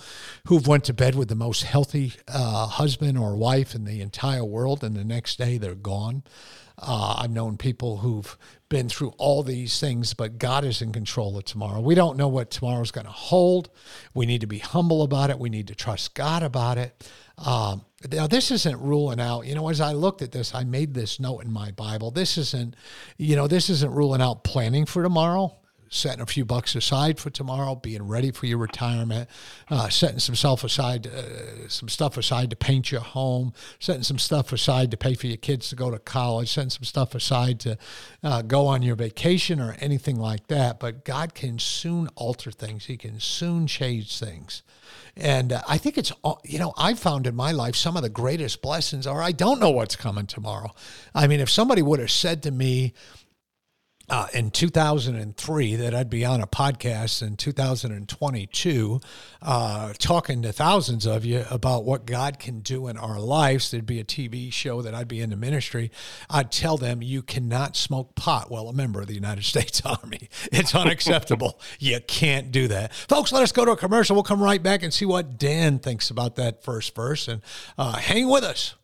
who've 0.47 0.67
went 0.67 0.85
to 0.85 0.93
bed 0.93 1.15
with 1.15 1.29
the 1.29 1.35
most 1.35 1.63
healthy 1.63 2.13
uh, 2.27 2.67
husband 2.67 3.17
or 3.17 3.35
wife 3.35 3.75
in 3.75 3.85
the 3.85 4.01
entire 4.01 4.43
world, 4.43 4.83
and 4.83 4.95
the 4.95 5.03
next 5.03 5.37
day 5.37 5.57
they're 5.57 5.75
gone. 5.75 6.23
Uh, 6.77 7.15
I've 7.19 7.31
known 7.31 7.57
people 7.57 7.97
who've 7.97 8.37
been 8.67 8.89
through 8.89 9.13
all 9.17 9.43
these 9.43 9.79
things, 9.79 10.13
but 10.13 10.37
God 10.37 10.63
is 10.63 10.81
in 10.81 10.91
control 10.91 11.37
of 11.37 11.45
tomorrow. 11.45 11.79
We 11.79 11.93
don't 11.93 12.17
know 12.17 12.27
what 12.27 12.49
tomorrow's 12.49 12.91
going 12.91 13.05
to 13.05 13.11
hold. 13.11 13.69
We 14.13 14.25
need 14.25 14.41
to 14.41 14.47
be 14.47 14.59
humble 14.59 15.03
about 15.03 15.29
it. 15.29 15.37
We 15.37 15.49
need 15.49 15.67
to 15.67 15.75
trust 15.75 16.15
God 16.15 16.41
about 16.41 16.77
it. 16.77 17.09
Um, 17.37 17.85
now, 18.11 18.27
this 18.27 18.51
isn't 18.51 18.79
ruling 18.79 19.19
out, 19.19 19.45
you 19.45 19.55
know, 19.55 19.67
as 19.69 19.81
I 19.81 19.93
looked 19.93 20.21
at 20.21 20.31
this, 20.31 20.55
I 20.55 20.63
made 20.63 20.93
this 20.93 21.19
note 21.19 21.39
in 21.43 21.51
my 21.51 21.71
Bible. 21.71 22.11
This 22.11 22.37
isn't, 22.37 22.75
you 23.17 23.35
know, 23.35 23.47
this 23.47 23.69
isn't 23.69 23.91
ruling 23.91 24.21
out 24.21 24.43
planning 24.43 24.85
for 24.85 25.03
tomorrow 25.03 25.55
setting 25.91 26.21
a 26.21 26.25
few 26.25 26.45
bucks 26.45 26.73
aside 26.73 27.19
for 27.19 27.29
tomorrow, 27.29 27.75
being 27.75 28.07
ready 28.07 28.31
for 28.31 28.45
your 28.45 28.57
retirement, 28.57 29.29
uh, 29.69 29.89
setting 29.89 30.19
some 30.19 30.35
self 30.35 30.63
aside, 30.63 31.05
uh, 31.05 31.67
some 31.67 31.89
stuff 31.89 32.17
aside 32.17 32.49
to 32.49 32.55
paint 32.55 32.91
your 32.91 33.01
home, 33.01 33.53
setting 33.77 34.01
some 34.01 34.17
stuff 34.17 34.53
aside 34.53 34.89
to 34.89 34.97
pay 34.97 35.13
for 35.13 35.27
your 35.27 35.37
kids 35.37 35.69
to 35.69 35.75
go 35.75 35.91
to 35.91 35.99
college, 35.99 36.49
setting 36.49 36.69
some 36.69 36.85
stuff 36.85 37.13
aside 37.13 37.59
to 37.59 37.77
uh, 38.23 38.41
go 38.41 38.67
on 38.67 38.81
your 38.81 38.95
vacation 38.95 39.59
or 39.59 39.75
anything 39.79 40.17
like 40.17 40.47
that. 40.47 40.79
But 40.79 41.03
God 41.03 41.35
can 41.35 41.59
soon 41.59 42.07
alter 42.15 42.51
things. 42.51 42.85
He 42.85 42.95
can 42.95 43.19
soon 43.19 43.67
change 43.67 44.17
things. 44.17 44.63
And 45.15 45.53
uh, 45.53 45.61
I 45.67 45.77
think 45.77 45.97
it's, 45.97 46.11
you 46.43 46.59
know, 46.59 46.73
I've 46.77 46.99
found 46.99 47.27
in 47.27 47.35
my 47.35 47.51
life 47.51 47.75
some 47.75 47.97
of 47.97 48.03
the 48.03 48.09
greatest 48.09 48.61
blessings 48.61 49.05
are 49.05 49.21
I 49.21 49.31
don't 49.31 49.59
know 49.59 49.71
what's 49.71 49.95
coming 49.95 50.25
tomorrow. 50.25 50.71
I 51.13 51.27
mean, 51.27 51.39
if 51.39 51.49
somebody 51.49 51.81
would 51.81 51.99
have 51.99 52.11
said 52.11 52.43
to 52.43 52.51
me, 52.51 52.93
uh, 54.11 54.27
in 54.33 54.51
2003 54.51 55.75
that 55.77 55.95
I'd 55.95 56.09
be 56.09 56.25
on 56.25 56.41
a 56.41 56.47
podcast 56.47 57.25
in 57.25 57.37
2022 57.37 58.99
uh, 59.41 59.93
talking 59.97 60.41
to 60.41 60.51
thousands 60.51 61.05
of 61.05 61.23
you 61.23 61.45
about 61.49 61.85
what 61.85 62.05
God 62.05 62.37
can 62.37 62.59
do 62.59 62.89
in 62.89 62.97
our 62.97 63.21
lives. 63.21 63.71
There'd 63.71 63.85
be 63.85 64.01
a 64.01 64.03
TV 64.03 64.51
show 64.51 64.81
that 64.81 64.93
I'd 64.93 65.07
be 65.07 65.21
in 65.21 65.29
the 65.29 65.37
ministry. 65.37 65.91
I'd 66.29 66.51
tell 66.51 66.75
them, 66.75 67.01
you 67.01 67.21
cannot 67.21 67.77
smoke 67.77 68.13
pot 68.15 68.51
while 68.51 68.67
a 68.67 68.73
member 68.73 68.99
of 68.99 69.07
the 69.07 69.15
United 69.15 69.45
States 69.45 69.81
Army. 69.85 70.29
It's 70.51 70.75
unacceptable. 70.75 71.61
you 71.79 72.01
can't 72.05 72.51
do 72.51 72.67
that. 72.67 72.93
Folks, 72.93 73.31
let 73.31 73.43
us 73.43 73.53
go 73.53 73.63
to 73.63 73.71
a 73.71 73.77
commercial. 73.77 74.17
We'll 74.17 74.23
come 74.23 74.43
right 74.43 74.61
back 74.61 74.83
and 74.83 74.93
see 74.93 75.05
what 75.05 75.39
Dan 75.39 75.79
thinks 75.79 76.09
about 76.09 76.35
that 76.35 76.65
first 76.65 76.93
verse. 76.93 77.29
And 77.29 77.41
uh, 77.77 77.93
hang 77.93 78.27
with 78.27 78.43
us. 78.43 78.75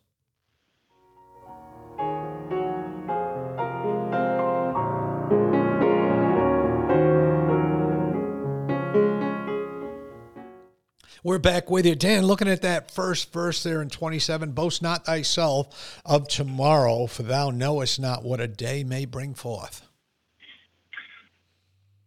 We're 11.24 11.38
back 11.38 11.68
with 11.68 11.84
you. 11.84 11.96
Dan, 11.96 12.24
looking 12.24 12.48
at 12.48 12.62
that 12.62 12.90
first 12.92 13.32
verse 13.32 13.62
there 13.62 13.82
in 13.82 13.88
27 13.88 14.52
Boast 14.52 14.82
not 14.82 15.06
thyself 15.06 16.00
of 16.06 16.28
tomorrow, 16.28 17.06
for 17.06 17.24
thou 17.24 17.50
knowest 17.50 17.98
not 17.98 18.22
what 18.22 18.40
a 18.40 18.46
day 18.46 18.84
may 18.84 19.04
bring 19.04 19.34
forth. 19.34 19.82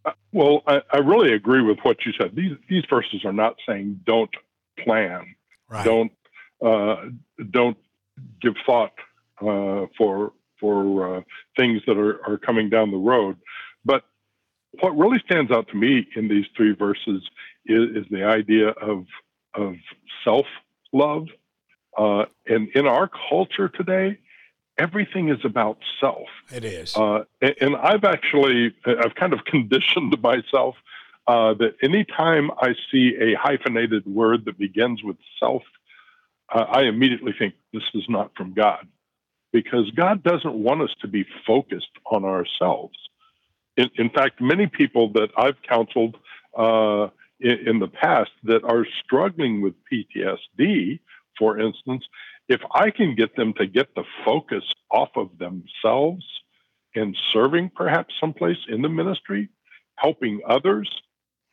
Uh, 0.06 0.12
well, 0.32 0.64
I, 0.66 0.82
I, 0.92 0.98
really 1.00 1.34
agree 1.34 1.62
with 1.62 1.78
what 1.84 1.98
you 2.06 2.14
said. 2.20 2.36
These 2.36 2.58
these 2.70 2.84
verses 2.90 3.24
are 3.26 3.34
not 3.34 3.56
saying 3.68 4.00
don't 4.06 4.32
plan, 4.80 5.36
right. 5.70 5.86
don't 5.86 6.12
uh, 6.66 7.10
don't 7.52 7.78
give 8.42 8.56
thought 8.66 8.94
uh, 9.42 9.86
for 9.98 10.32
for 10.60 11.18
uh, 11.18 11.22
things 11.58 11.82
that 11.86 11.98
are, 11.98 12.26
are 12.28 12.38
coming 12.38 12.70
down 12.70 12.92
the 12.92 12.98
road. 12.98 13.38
But 13.86 14.04
what 14.80 14.98
really 14.98 15.20
stands 15.26 15.52
out 15.52 15.68
to 15.68 15.76
me 15.76 16.08
in 16.16 16.28
these 16.30 16.46
three 16.56 16.74
verses 16.74 17.22
is, 17.66 18.04
is 18.04 18.06
the 18.10 18.24
idea 18.24 18.70
of 18.70 19.06
of 19.54 19.76
self 20.24 20.46
love. 20.92 21.28
Uh, 21.98 22.26
and 22.48 22.70
in 22.70 22.88
our 22.88 23.10
culture 23.30 23.68
today, 23.68 24.18
everything 24.78 25.30
is 25.30 25.40
about 25.44 25.78
self. 26.00 26.28
It 26.52 26.64
is. 26.64 26.96
Uh, 26.96 27.26
and, 27.42 27.56
and, 27.60 27.76
I've 27.76 28.06
actually 28.06 28.74
I've 28.86 29.16
kind 29.16 29.34
of 29.34 29.44
conditioned 29.46 30.16
myself 30.22 30.76
uh, 31.28 31.54
that 31.56 31.76
anytime 31.84 32.50
I 32.58 32.76
see 32.92 33.16
a 33.20 33.36
hyphenated 33.36 34.06
word 34.06 34.46
that 34.46 34.58
begins 34.58 35.04
with 35.04 35.18
self, 35.40 35.64
uh, 36.54 36.66
I 36.70 36.84
immediately 36.84 37.34
think 37.38 37.54
this 37.74 37.84
is 37.94 38.04
not 38.10 38.32
from 38.36 38.54
God, 38.54 38.88
because 39.52 39.90
God 39.92 40.24
doesn't 40.24 40.54
want 40.54 40.82
us 40.82 40.94
to 41.02 41.08
be 41.08 41.26
focused 41.46 41.92
on 42.06 42.26
ourselves. 42.26 42.98
In, 43.78 43.90
in 43.96 44.10
fact, 44.10 44.42
many 44.42 44.68
people 44.68 45.12
that 45.14 45.30
I've 45.38 45.62
counseled 45.62 46.18
uh, 46.58 47.10
in, 47.42 47.80
the 47.80 47.88
past 47.88 48.32
that 48.44 48.64
are 48.64 48.86
struggling 49.04 49.62
with 49.62 49.74
PTSD, 49.92 51.00
for 51.40 51.60
instance, 51.60 52.06
if 52.50 52.62
I 52.74 52.92
can 52.92 53.16
get 53.16 53.36
them 53.36 53.54
to 53.56 53.68
get 53.68 53.96
the 53.96 54.04
focus 54.26 54.64
off 54.92 55.12
of 55.16 55.30
themselves 55.40 56.26
and 56.96 57.18
serving 57.34 57.72
perhaps 57.76 58.14
someplace 58.20 58.58
in 58.68 58.82
the 58.82 58.90
ministry, 58.90 59.50
helping 59.96 60.42
others. 60.48 60.90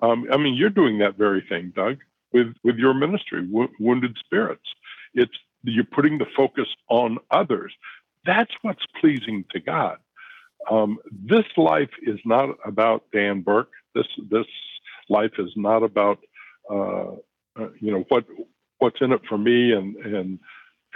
Um, 0.00 0.26
I 0.33 0.37
mean, 0.37 0.54
you're 0.54 0.71
doing 0.71 0.99
that 0.99 1.16
very 1.18 1.45
thing, 1.49 1.73
Doug, 1.76 1.99
with, 2.33 2.54
with 2.64 2.76
your 2.76 2.95
ministry, 2.95 3.47
wo- 3.49 3.68
Wounded 3.80 4.16
Spirits. 4.25 4.66
It's 5.14 5.33
you're 5.64 5.85
putting 5.85 6.18
the 6.18 6.26
focus 6.37 6.68
on 6.88 7.18
others. 7.30 7.75
That's 8.26 8.52
what's 8.62 8.85
pleasing 9.00 9.45
to 9.52 9.61
God. 9.61 9.99
Um, 10.71 10.99
this 11.12 11.47
life 11.57 11.90
is 12.02 12.21
not 12.25 12.50
about 12.64 13.04
Dan 13.12 13.42
Burke. 13.42 13.73
This 13.95 14.07
this 14.30 14.47
life 15.08 15.32
is 15.38 15.50
not 15.56 15.82
about 15.82 16.18
uh, 16.70 17.12
uh, 17.58 17.68
you 17.80 17.92
know 17.92 18.04
what 18.08 18.24
what's 18.78 19.00
in 19.00 19.12
it 19.12 19.20
for 19.28 19.38
me 19.38 19.72
and 19.72 19.96
and 19.96 20.38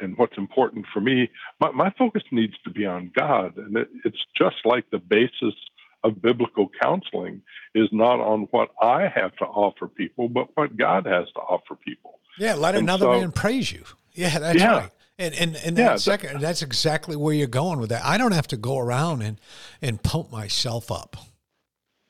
and 0.01 0.17
what's 0.17 0.37
important 0.39 0.87
for 0.93 1.01
me. 1.01 1.31
My, 1.61 1.71
my 1.71 1.93
focus 1.99 2.23
needs 2.33 2.55
to 2.65 2.71
be 2.71 2.87
on 2.87 3.13
God, 3.17 3.57
and 3.57 3.77
it, 3.77 3.89
it's 4.05 4.25
just 4.37 4.57
like 4.65 4.85
the 4.91 4.99
basis 4.99 5.55
of 6.03 6.21
biblical 6.21 6.69
counseling 6.83 7.43
is 7.75 7.89
not 7.93 8.19
on 8.19 8.49
what 8.51 8.71
I 8.81 9.03
have 9.15 9.37
to 9.37 9.45
offer 9.45 9.87
people, 9.87 10.29
but 10.29 10.49
what 10.55 10.77
God 10.77 11.07
has 11.07 11.27
to 11.35 11.41
offer 11.41 11.77
people. 11.77 12.19
Yeah, 12.39 12.55
let 12.55 12.75
and 12.75 12.85
another 12.85 13.07
so, 13.07 13.13
man 13.13 13.33
praise 13.33 13.71
you. 13.71 13.85
Yeah, 14.13 14.39
that's 14.39 14.59
yeah. 14.59 14.73
right. 14.73 14.91
And 15.19 15.35
and 15.35 15.57
and 15.57 15.79
yeah, 15.79 15.97
second, 15.97 16.41
that's 16.41 16.63
exactly 16.63 17.17
where 17.17 17.35
you're 17.35 17.47
going 17.47 17.79
with 17.79 17.91
that. 17.91 18.05
I 18.05 18.19
don't 18.19 18.33
have 18.33 18.49
to 18.49 18.57
go 18.57 18.79
around 18.79 19.23
and 19.23 19.39
and 19.81 20.03
pump 20.03 20.33
myself 20.33 20.91
up. 20.91 21.17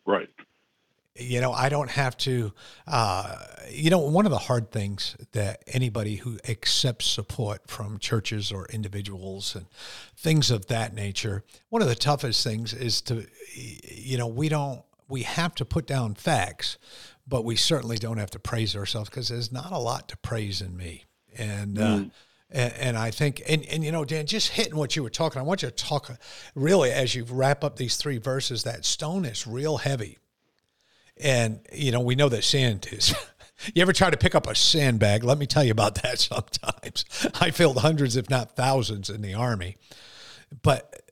Right 0.07 0.29
you 1.17 1.41
know 1.41 1.53
i 1.53 1.69
don't 1.69 1.91
have 1.91 2.17
to 2.17 2.53
uh, 2.87 3.37
you 3.71 3.91
know 3.91 3.99
one 3.99 4.25
of 4.25 4.31
the 4.31 4.39
hard 4.39 4.71
things 4.71 5.17
that 5.33 5.63
anybody 5.67 6.17
who 6.17 6.39
accepts 6.49 7.07
support 7.07 7.69
from 7.69 7.99
churches 7.99 8.51
or 8.51 8.67
individuals 8.67 9.55
and 9.55 9.67
things 10.17 10.51
of 10.51 10.67
that 10.67 10.95
nature 10.95 11.45
one 11.69 11.83
of 11.83 11.89
the 11.89 11.95
toughest 11.95 12.43
things 12.43 12.73
is 12.73 13.01
to 13.01 13.27
you 13.55 14.17
know 14.17 14.27
we 14.27 14.49
don't 14.49 14.83
we 15.09 15.23
have 15.23 15.55
to 15.55 15.65
put 15.65 15.87
down 15.87 16.15
facts 16.15 16.79
but 17.27 17.45
we 17.45 17.57
certainly 17.57 17.97
don't 17.97 18.19
have 18.19 18.31
to 18.31 18.39
praise 18.39 18.75
ourselves 18.75 19.09
because 19.09 19.29
there's 19.29 19.53
not 19.53 19.73
a 19.73 19.79
lot 19.79 20.09
to 20.09 20.17
praise 20.19 20.61
in 20.61 20.77
me 20.77 21.05
and 21.37 21.79
uh, 21.79 21.83
mm. 21.83 22.07
uh, 22.07 22.11
and, 22.55 22.75
and, 22.75 22.99
I 22.99 23.11
think, 23.11 23.41
and, 23.49 23.65
and 23.65 23.83
you 23.83 23.91
know, 23.91 24.05
Dan, 24.05 24.27
just 24.27 24.51
hitting 24.51 24.77
what 24.77 24.95
you 24.95 25.03
were 25.03 25.09
talking, 25.09 25.41
I 25.41 25.43
want 25.43 25.63
you 25.63 25.71
to 25.71 25.75
talk 25.75 26.15
really 26.55 26.91
as 26.91 27.15
you 27.15 27.25
wrap 27.25 27.65
up 27.65 27.77
these 27.77 27.97
three 27.97 28.19
verses. 28.19 28.65
That 28.65 28.85
stone 28.85 29.25
is 29.25 29.47
real 29.47 29.79
heavy 29.79 30.19
and, 31.23 31.61
you 31.73 31.93
know, 31.93 32.01
we 32.01 32.15
know 32.15 32.29
that 32.29 32.45
sand 32.45 32.89
is. 32.91 33.15
you 33.75 33.83
ever 33.83 33.93
try 33.93 34.11
to 34.11 34.17
pick 34.17 34.35
up 34.35 34.47
a 34.47 34.55
sandbag? 34.55 35.25
Let 35.25 35.39
me 35.39 35.47
tell 35.47 35.65
you 35.65 35.73
about 35.73 36.03
that 36.03 36.19
sometimes. 36.19 37.05
I 37.41 37.51
filled 37.51 37.79
hundreds, 37.79 38.17
if 38.17 38.29
not 38.29 38.57
thousands, 38.57 39.09
in 39.11 39.23
the 39.23 39.35
Army. 39.35 39.77
But 40.63 41.03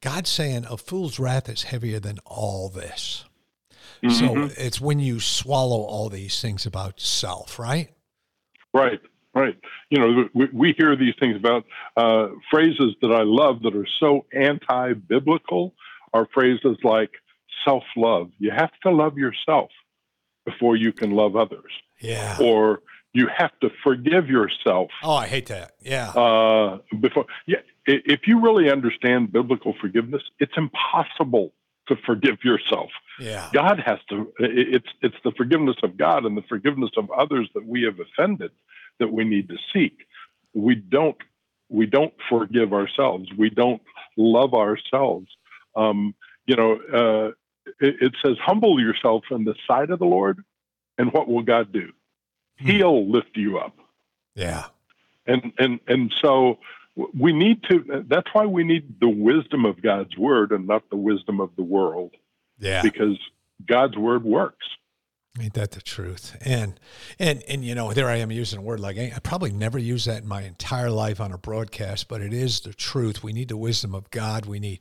God's 0.00 0.30
saying 0.30 0.66
a 0.68 0.76
fool's 0.76 1.18
wrath 1.18 1.48
is 1.48 1.64
heavier 1.64 2.00
than 2.00 2.18
all 2.26 2.68
this. 2.68 3.24
Mm-hmm. 4.02 4.48
So 4.48 4.50
it's 4.56 4.80
when 4.80 4.98
you 4.98 5.20
swallow 5.20 5.82
all 5.82 6.08
these 6.08 6.40
things 6.40 6.66
about 6.66 7.00
self, 7.00 7.58
right? 7.58 7.90
Right, 8.74 9.00
right. 9.34 9.56
You 9.90 9.98
know, 9.98 10.28
we, 10.34 10.48
we 10.52 10.74
hear 10.76 10.96
these 10.96 11.14
things 11.20 11.36
about 11.36 11.64
uh, 11.96 12.28
phrases 12.50 12.96
that 13.00 13.12
I 13.12 13.22
love 13.22 13.62
that 13.62 13.76
are 13.76 13.86
so 14.00 14.26
anti 14.32 14.94
biblical 14.94 15.74
are 16.12 16.26
phrases 16.34 16.76
like, 16.82 17.10
self 17.64 17.84
love. 17.96 18.30
You 18.38 18.50
have 18.50 18.72
to 18.82 18.90
love 18.90 19.18
yourself 19.18 19.70
before 20.44 20.76
you 20.76 20.92
can 20.92 21.12
love 21.12 21.36
others. 21.36 21.72
Yeah. 22.00 22.36
Or 22.40 22.82
you 23.12 23.28
have 23.36 23.52
to 23.60 23.70
forgive 23.84 24.28
yourself. 24.28 24.90
Oh, 25.02 25.14
I 25.14 25.26
hate 25.26 25.46
that. 25.46 25.72
Yeah. 25.80 26.10
Uh, 26.10 26.78
before, 27.00 27.26
yeah, 27.46 27.58
if 27.86 28.20
you 28.26 28.40
really 28.40 28.70
understand 28.70 29.32
biblical 29.32 29.74
forgiveness, 29.80 30.22
it's 30.38 30.54
impossible 30.56 31.52
to 31.88 31.96
forgive 32.06 32.38
yourself. 32.44 32.90
Yeah. 33.20 33.48
God 33.52 33.80
has 33.84 33.98
to. 34.10 34.32
It's 34.38 34.88
it's 35.02 35.16
the 35.24 35.32
forgiveness 35.36 35.76
of 35.82 35.96
God 35.96 36.24
and 36.24 36.36
the 36.36 36.42
forgiveness 36.48 36.90
of 36.96 37.10
others 37.10 37.48
that 37.54 37.66
we 37.66 37.82
have 37.82 37.96
offended 38.00 38.52
that 38.98 39.12
we 39.12 39.24
need 39.24 39.48
to 39.48 39.56
seek. 39.72 40.06
We 40.54 40.76
don't 40.76 41.16
we 41.68 41.86
don't 41.86 42.14
forgive 42.28 42.72
ourselves. 42.72 43.28
We 43.36 43.50
don't 43.50 43.82
love 44.16 44.54
ourselves. 44.54 45.26
Um, 45.74 46.14
you 46.46 46.56
know, 46.56 46.78
uh, 46.92 47.32
it, 47.80 47.96
it, 48.00 48.12
says, 48.24 48.36
"Humble 48.44 48.80
yourself 48.80 49.24
in 49.30 49.44
the 49.44 49.54
sight 49.66 49.90
of 49.90 49.98
the 49.98 50.04
Lord, 50.04 50.44
and 50.98 51.12
what 51.12 51.28
will 51.28 51.42
God 51.42 51.72
do? 51.72 51.92
Hmm. 52.58 52.66
He'll 52.66 53.10
lift 53.10 53.36
you 53.36 53.58
up." 53.58 53.76
Yeah. 54.34 54.66
And 55.26 55.52
and 55.58 55.80
and 55.86 56.12
so 56.20 56.58
we 57.14 57.32
need 57.32 57.62
to 57.64 58.04
that's 58.08 58.28
why 58.32 58.46
we 58.46 58.64
need 58.64 59.00
the 59.00 59.08
wisdom 59.08 59.64
of 59.64 59.80
god's 59.80 60.16
word 60.16 60.52
and 60.52 60.66
not 60.66 60.88
the 60.90 60.96
wisdom 60.96 61.40
of 61.40 61.50
the 61.56 61.62
world 61.62 62.10
yeah 62.58 62.82
because 62.82 63.18
god's 63.66 63.96
word 63.96 64.24
works 64.24 64.66
Ain't 65.40 65.54
that 65.54 65.70
the 65.70 65.80
truth? 65.80 66.36
And 66.44 66.78
and 67.18 67.42
and 67.48 67.64
you 67.64 67.74
know, 67.74 67.94
there 67.94 68.08
I 68.08 68.16
am 68.16 68.30
using 68.30 68.58
a 68.58 68.62
word 68.62 68.80
like 68.80 68.98
I 68.98 69.18
probably 69.22 69.50
never 69.50 69.78
used 69.78 70.06
that 70.06 70.22
in 70.22 70.28
my 70.28 70.42
entire 70.42 70.90
life 70.90 71.22
on 71.22 71.32
a 71.32 71.38
broadcast, 71.38 72.08
but 72.08 72.20
it 72.20 72.34
is 72.34 72.60
the 72.60 72.74
truth. 72.74 73.22
We 73.22 73.32
need 73.32 73.48
the 73.48 73.56
wisdom 73.56 73.94
of 73.94 74.10
God. 74.10 74.44
We 74.44 74.60
need, 74.60 74.80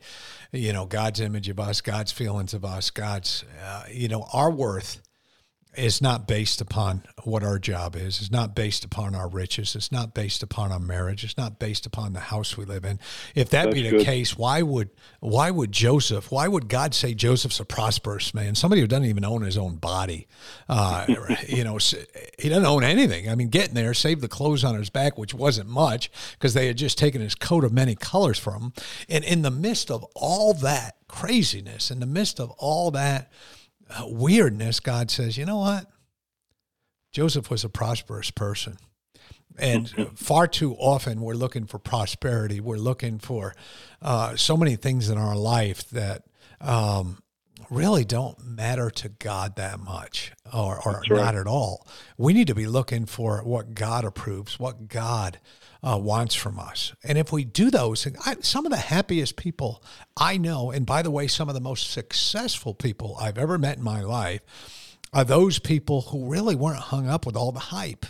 you 0.52 0.74
know, 0.74 0.86
God's 0.86 1.22
image 1.22 1.48
of 1.48 1.58
us, 1.58 1.80
God's 1.80 2.12
feelings 2.12 2.54
of 2.54 2.66
us, 2.66 2.90
God's, 2.90 3.46
uh, 3.64 3.84
you 3.90 4.10
know, 4.10 4.28
our 4.34 4.52
worth 4.52 5.02
is 5.76 6.02
not 6.02 6.28
based 6.28 6.60
upon 6.60 7.04
what 7.24 7.44
our 7.44 7.58
job 7.58 7.96
is. 7.96 8.20
It's 8.20 8.32
not 8.32 8.56
based 8.56 8.84
upon 8.84 9.16
our 9.16 9.30
riches. 9.30 9.76
It's 9.76 9.92
not 9.92 10.14
based 10.14 10.44
upon 10.44 10.72
our 10.72 10.80
marriage. 10.80 11.24
It's 11.24 11.38
not 11.38 11.60
based 11.60 11.86
upon 11.86 12.12
the 12.12 12.20
house 12.20 12.58
we 12.58 12.66
live 12.66 12.84
in. 12.84 13.00
If 13.36 13.50
that 13.52 13.66
That's 13.66 13.74
be 13.74 13.84
the 13.84 13.92
good. 13.92 14.06
case, 14.06 14.38
why 14.38 14.62
would 14.62 14.90
why 15.22 15.50
would 15.50 15.72
Joseph? 15.72 16.32
Why 16.32 16.48
would 16.48 16.68
God 16.68 16.94
say 16.94 17.14
Joseph's 17.14 17.60
a 17.60 17.66
prosperous 17.66 18.34
man? 18.34 18.56
Somebody 18.56 18.82
who 18.82 18.88
doesn't 18.88 19.06
even 19.06 19.24
own 19.24 19.44
his 19.44 19.58
own 19.58 19.78
body. 19.78 20.28
Uh, 20.68 21.06
you 21.48 21.64
know, 21.64 21.78
he 22.38 22.50
doesn't 22.50 22.66
own 22.66 22.84
anything. 22.84 23.30
I 23.30 23.36
mean, 23.36 23.50
getting 23.50 23.76
there, 23.76 23.94
saved 23.94 24.22
the 24.22 24.28
clothes 24.28 24.64
on 24.64 24.76
his 24.76 24.90
back, 24.90 25.18
which 25.18 25.34
wasn't 25.34 25.70
much 25.70 26.12
because 26.34 26.54
they 26.54 26.68
had 26.68 26.78
just 26.78 26.98
taken 26.98 27.22
his 27.22 27.36
coat 27.36 27.64
of 27.64 27.72
many 27.72 27.96
colors 27.96 28.38
from 28.38 28.62
him. 28.62 28.74
And 29.08 29.24
in 29.24 29.42
the 29.42 29.52
midst 29.52 29.90
of 29.90 30.04
all 30.16 30.54
that 30.56 30.98
craziness, 31.08 31.92
in 31.92 32.00
the 32.02 32.06
midst 32.06 32.40
of 32.40 32.52
all 32.52 32.92
that 32.92 33.32
weirdness, 34.04 34.80
God 34.80 35.12
says, 35.12 35.38
you 35.38 35.46
know 35.46 35.58
what? 35.58 35.88
Joseph 37.12 37.50
was 37.50 37.64
a 37.64 37.70
prosperous 37.70 38.32
person. 38.32 38.78
And 39.58 39.90
far 40.16 40.48
too 40.48 40.76
often 40.76 41.22
we're 41.22 41.34
looking 41.34 41.66
for 41.66 41.78
prosperity. 41.78 42.60
We're 42.60 42.78
looking 42.78 43.20
for 43.20 43.54
uh, 44.02 44.36
so 44.36 44.56
many 44.56 44.76
things 44.76 45.10
in 45.10 45.18
our 45.18 45.36
life 45.36 45.90
that 45.90 46.24
um, 46.62 47.22
really 47.70 48.06
don't 48.06 48.42
matter 48.46 48.90
to 48.90 49.10
God 49.10 49.56
that 49.58 49.80
much 49.80 50.32
or, 50.54 50.80
or 50.86 51.04
right. 51.10 51.12
not 51.12 51.36
at 51.36 51.48
all. 51.48 51.86
We 52.18 52.34
need 52.34 52.48
to 52.48 52.56
be 52.56 52.66
looking 52.66 53.06
for 53.06 53.44
what 53.44 53.74
God 53.74 54.06
approves, 54.06 54.58
what 54.58 54.88
God 54.88 55.40
uh, 55.84 55.98
wants 56.02 56.36
from 56.36 56.60
us. 56.60 56.94
And 57.04 57.18
if 57.18 57.32
we 57.32 57.44
do 57.44 57.72
those, 57.72 58.08
I, 58.26 58.36
some 58.42 58.66
of 58.66 58.72
the 58.72 58.78
happiest 58.78 59.36
people 59.36 59.84
I 60.16 60.38
know, 60.38 60.72
and 60.72 60.86
by 60.86 61.02
the 61.02 61.12
way, 61.12 61.28
some 61.28 61.50
of 61.50 61.56
the 61.56 61.62
most 61.62 61.92
successful 61.92 62.74
people 62.74 63.18
I've 63.20 63.38
ever 63.38 63.58
met 63.58 63.78
in 63.78 63.84
my 63.84 64.02
life, 64.02 64.42
are 65.14 65.24
those 65.24 65.60
people 65.60 66.02
who 66.02 66.30
really 66.30 66.56
weren't 66.56 66.80
hung 66.80 67.08
up 67.08 67.26
with 67.26 67.36
all 67.36 67.52
the 67.52 67.60
hype. 67.60 68.06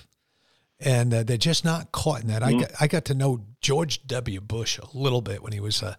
And 0.80 1.14
uh, 1.14 1.24
they're 1.24 1.38
just 1.38 1.64
not 1.64 1.92
caught 1.92 2.22
in 2.22 2.28
that. 2.28 2.42
Mm-hmm. 2.42 2.58
I, 2.58 2.62
got, 2.62 2.72
I 2.82 2.88
got 2.88 3.06
to 3.06 3.16
know 3.16 3.46
George 3.62 4.06
W. 4.08 4.42
Bush 4.42 4.80
a 4.80 4.98
little 4.98 5.22
bit 5.22 5.44
when 5.44 5.54
he 5.54 5.60
was, 5.60 5.82
uh, 5.82 5.96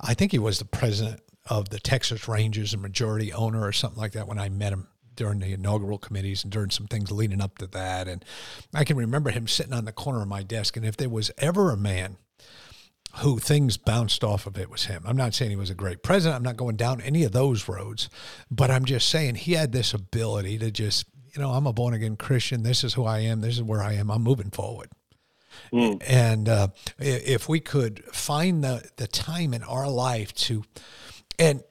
I 0.00 0.14
think 0.14 0.32
he 0.32 0.38
was 0.38 0.58
the 0.58 0.64
president 0.64 1.20
of 1.48 1.68
the 1.68 1.78
Texas 1.78 2.26
Rangers 2.28 2.72
and 2.72 2.82
majority 2.82 3.32
owner 3.32 3.64
or 3.64 3.72
something 3.72 4.00
like 4.00 4.12
that 4.12 4.26
when 4.26 4.38
I 4.38 4.48
met 4.48 4.72
him 4.72 4.88
during 5.14 5.40
the 5.40 5.52
inaugural 5.52 5.98
committees 5.98 6.42
and 6.42 6.52
during 6.52 6.70
some 6.70 6.86
things 6.86 7.10
leading 7.10 7.40
up 7.40 7.58
to 7.58 7.66
that. 7.68 8.08
And 8.08 8.24
I 8.74 8.84
can 8.84 8.96
remember 8.96 9.30
him 9.30 9.46
sitting 9.46 9.72
on 9.72 9.84
the 9.84 9.92
corner 9.92 10.22
of 10.22 10.28
my 10.28 10.42
desk. 10.42 10.76
And 10.76 10.84
if 10.84 10.96
there 10.96 11.08
was 11.08 11.30
ever 11.38 11.70
a 11.70 11.76
man 11.76 12.16
who 13.18 13.38
things 13.38 13.76
bounced 13.76 14.24
off 14.24 14.46
of 14.46 14.58
it 14.58 14.68
was 14.68 14.86
him. 14.86 15.02
I'm 15.06 15.16
not 15.16 15.34
saying 15.34 15.50
he 15.50 15.56
was 15.56 15.70
a 15.70 15.74
great 15.74 16.02
president. 16.02 16.36
I'm 16.36 16.42
not 16.42 16.56
going 16.56 16.76
down 16.76 17.00
any 17.00 17.22
of 17.22 17.32
those 17.32 17.68
roads, 17.68 18.08
but 18.50 18.70
I'm 18.70 18.84
just 18.84 19.08
saying 19.08 19.36
he 19.36 19.52
had 19.52 19.70
this 19.70 19.94
ability 19.94 20.58
to 20.58 20.70
just, 20.70 21.06
you 21.32 21.40
know, 21.40 21.50
I'm 21.50 21.66
a 21.66 21.72
born 21.72 21.94
again 21.94 22.16
Christian. 22.16 22.64
This 22.64 22.82
is 22.82 22.94
who 22.94 23.04
I 23.04 23.20
am. 23.20 23.40
This 23.40 23.54
is 23.54 23.62
where 23.62 23.82
I 23.82 23.92
am. 23.92 24.10
I'm 24.10 24.22
moving 24.22 24.50
forward. 24.50 24.90
Mm. 25.72 26.02
And 26.06 26.48
uh, 26.48 26.68
if 26.98 27.48
we 27.48 27.60
could 27.60 28.04
find 28.06 28.64
the 28.64 28.88
the 28.96 29.06
time 29.06 29.54
in 29.54 29.62
our 29.62 29.88
life 29.88 30.34
to, 30.34 30.64
and 31.38 31.62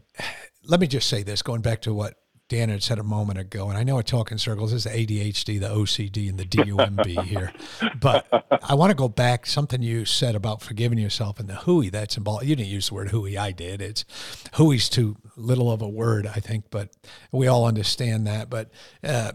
let 0.65 0.79
me 0.79 0.87
just 0.87 1.09
say 1.09 1.23
this, 1.23 1.41
going 1.41 1.61
back 1.61 1.81
to 1.81 1.93
what 1.93 2.15
Dan 2.49 2.69
had 2.69 2.83
said 2.83 2.99
a 2.99 3.03
moment 3.03 3.39
ago, 3.39 3.69
and 3.69 3.77
I 3.77 3.83
know 3.83 3.97
I 3.97 4.01
talk 4.01 4.31
in 4.31 4.37
circles. 4.37 4.71
This 4.71 4.85
is 4.85 4.91
the 4.91 5.05
ADHD, 5.05 5.59
the 5.59 5.69
OCD, 5.69 6.29
and 6.29 6.37
the 6.37 6.45
DUMB 6.45 7.23
here. 7.25 7.53
But 7.99 8.27
I 8.61 8.75
want 8.75 8.91
to 8.91 8.95
go 8.95 9.07
back 9.07 9.45
something 9.45 9.81
you 9.81 10.05
said 10.05 10.35
about 10.35 10.61
forgiving 10.61 10.99
yourself 10.99 11.39
and 11.39 11.47
the 11.47 11.55
hooey 11.55 11.89
that's 11.89 12.17
involved. 12.17 12.45
You 12.45 12.55
didn't 12.55 12.69
use 12.69 12.89
the 12.89 12.95
word 12.95 13.09
hooey, 13.09 13.37
I 13.37 13.51
did. 13.51 13.81
It's 13.81 14.05
hooey's 14.53 14.89
too 14.89 15.15
little 15.37 15.71
of 15.71 15.81
a 15.81 15.87
word, 15.87 16.27
I 16.27 16.39
think, 16.39 16.65
but 16.69 16.89
we 17.31 17.47
all 17.47 17.65
understand 17.65 18.27
that. 18.27 18.49
But 18.49 18.71
uh, 19.03 19.31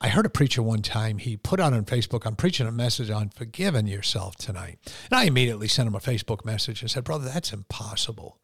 I 0.00 0.08
heard 0.08 0.26
a 0.26 0.30
preacher 0.30 0.62
one 0.62 0.82
time, 0.82 1.18
he 1.18 1.36
put 1.36 1.58
out 1.58 1.72
on 1.72 1.84
Facebook, 1.84 2.24
I'm 2.24 2.36
preaching 2.36 2.66
a 2.66 2.72
message 2.72 3.10
on 3.10 3.30
forgiving 3.30 3.86
yourself 3.86 4.36
tonight. 4.36 4.78
And 5.10 5.18
I 5.18 5.24
immediately 5.24 5.66
sent 5.66 5.88
him 5.88 5.94
a 5.94 6.00
Facebook 6.00 6.44
message 6.44 6.82
and 6.82 6.90
said, 6.90 7.04
Brother, 7.04 7.28
that's 7.28 7.52
impossible. 7.52 8.38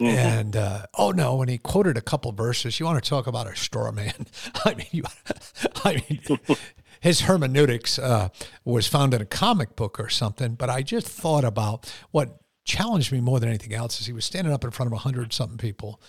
Mm-hmm. 0.00 0.16
And 0.16 0.56
uh, 0.56 0.86
oh 0.94 1.10
no, 1.10 1.36
when 1.36 1.48
he 1.48 1.58
quoted 1.58 1.96
a 1.98 2.00
couple 2.00 2.32
verses, 2.32 2.80
you 2.80 2.86
want 2.86 3.02
to 3.02 3.08
talk 3.08 3.26
about 3.26 3.46
a 3.46 3.54
straw 3.54 3.92
man? 3.92 4.26
I 4.64 4.74
mean, 4.74 4.86
you, 4.90 5.04
I 5.84 6.02
mean, 6.08 6.38
his 7.00 7.22
hermeneutics 7.22 7.98
uh, 7.98 8.30
was 8.64 8.86
found 8.86 9.12
in 9.12 9.20
a 9.20 9.26
comic 9.26 9.76
book 9.76 10.00
or 10.00 10.08
something. 10.08 10.54
But 10.54 10.70
I 10.70 10.82
just 10.82 11.06
thought 11.06 11.44
about 11.44 11.92
what 12.12 12.40
challenged 12.64 13.12
me 13.12 13.20
more 13.20 13.40
than 13.40 13.48
anything 13.50 13.74
else 13.74 14.00
is 14.00 14.06
he 14.06 14.12
was 14.12 14.24
standing 14.24 14.52
up 14.52 14.64
in 14.64 14.70
front 14.70 14.86
of 14.86 14.92
a 14.94 14.98
hundred 14.98 15.32
something 15.34 15.58
people, 15.58 16.00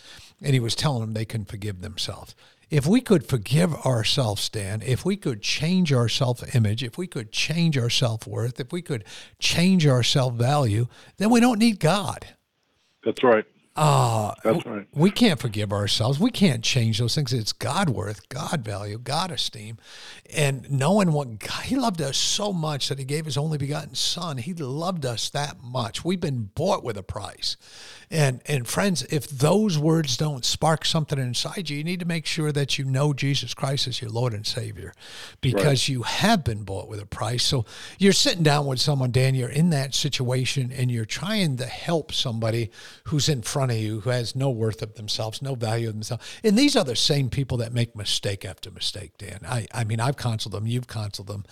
and 0.41 0.53
he 0.53 0.59
was 0.59 0.75
telling 0.75 1.01
them 1.01 1.13
they 1.13 1.25
can 1.25 1.43
forgive 1.43 1.81
themselves. 1.81 2.33
If 2.69 2.87
we 2.87 3.01
could 3.01 3.27
forgive 3.27 3.73
ourselves, 3.85 4.47
Dan, 4.47 4.81
if 4.85 5.03
we 5.03 5.17
could 5.17 5.41
change 5.41 5.91
our 5.91 6.07
self 6.07 6.55
image, 6.55 6.81
if 6.81 6.97
we 6.97 7.07
could 7.07 7.33
change 7.33 7.77
our 7.77 7.89
self 7.89 8.25
worth, 8.25 8.57
if 8.61 8.71
we 8.71 8.81
could 8.81 9.03
change 9.39 9.85
our 9.85 10.03
self 10.03 10.35
value, 10.35 10.87
then 11.17 11.29
we 11.29 11.41
don't 11.41 11.59
need 11.59 11.81
God. 11.81 12.27
That's 13.03 13.21
right. 13.23 13.45
Uh, 13.73 14.33
That's 14.43 14.65
right. 14.65 14.85
We 14.93 15.11
can't 15.11 15.39
forgive 15.39 15.71
ourselves. 15.71 16.19
We 16.19 16.29
can't 16.29 16.61
change 16.61 16.99
those 16.99 17.15
things. 17.15 17.31
It's 17.31 17.53
God 17.53 17.89
worth, 17.89 18.27
God 18.27 18.65
value, 18.65 18.97
God 18.97 19.31
esteem. 19.31 19.77
And 20.35 20.69
knowing 20.69 21.13
what 21.13 21.39
God, 21.39 21.63
He 21.63 21.77
loved 21.77 22.01
us 22.01 22.17
so 22.17 22.51
much 22.51 22.89
that 22.89 22.99
He 22.99 23.05
gave 23.05 23.25
His 23.25 23.37
only 23.37 23.57
begotten 23.57 23.95
Son. 23.95 24.37
He 24.37 24.53
loved 24.53 25.05
us 25.05 25.29
that 25.29 25.63
much. 25.63 26.03
We've 26.03 26.19
been 26.19 26.49
bought 26.53 26.83
with 26.83 26.97
a 26.97 27.03
price. 27.03 27.55
And 28.11 28.41
and 28.45 28.67
friends, 28.67 29.03
if 29.03 29.29
those 29.29 29.79
words 29.79 30.17
don't 30.17 30.43
spark 30.43 30.83
something 30.83 31.17
inside 31.17 31.69
you, 31.69 31.77
you 31.77 31.83
need 31.85 32.01
to 32.01 32.05
make 32.05 32.25
sure 32.25 32.51
that 32.51 32.77
you 32.77 32.83
know 32.83 33.13
Jesus 33.13 33.53
Christ 33.53 33.87
as 33.87 34.01
your 34.01 34.11
Lord 34.11 34.33
and 34.33 34.45
Savior, 34.45 34.93
because 35.39 35.65
right. 35.65 35.89
you 35.89 36.03
have 36.03 36.43
been 36.43 36.63
bought 36.63 36.89
with 36.89 36.99
a 36.99 37.05
price. 37.05 37.41
So 37.41 37.65
you're 37.99 38.11
sitting 38.11 38.43
down 38.43 38.65
with 38.65 38.81
someone, 38.81 39.11
Dan. 39.11 39.33
You're 39.33 39.47
in 39.47 39.69
that 39.69 39.95
situation, 39.95 40.73
and 40.73 40.91
you're 40.91 41.05
trying 41.05 41.55
to 41.57 41.65
help 41.65 42.11
somebody 42.11 42.69
who's 43.05 43.29
in 43.29 43.43
front 43.43 43.60
of 43.69 43.77
you 43.77 43.99
who 44.01 44.09
has 44.09 44.35
no 44.35 44.49
worth 44.49 44.81
of 44.81 44.95
themselves, 44.95 45.41
no 45.41 45.55
value 45.55 45.89
of 45.89 45.93
themselves. 45.93 46.39
And 46.43 46.57
these 46.57 46.75
are 46.75 46.83
the 46.83 46.95
same 46.95 47.29
people 47.29 47.57
that 47.57 47.73
make 47.73 47.95
mistake 47.95 48.45
after 48.45 48.71
mistake, 48.71 49.17
Dan. 49.17 49.39
I 49.47 49.67
I 49.73 49.83
mean, 49.83 49.99
I've 49.99 50.17
counseled 50.17 50.53
them. 50.53 50.67
You've 50.67 50.87
counseled 50.87 51.27
them 51.27 51.45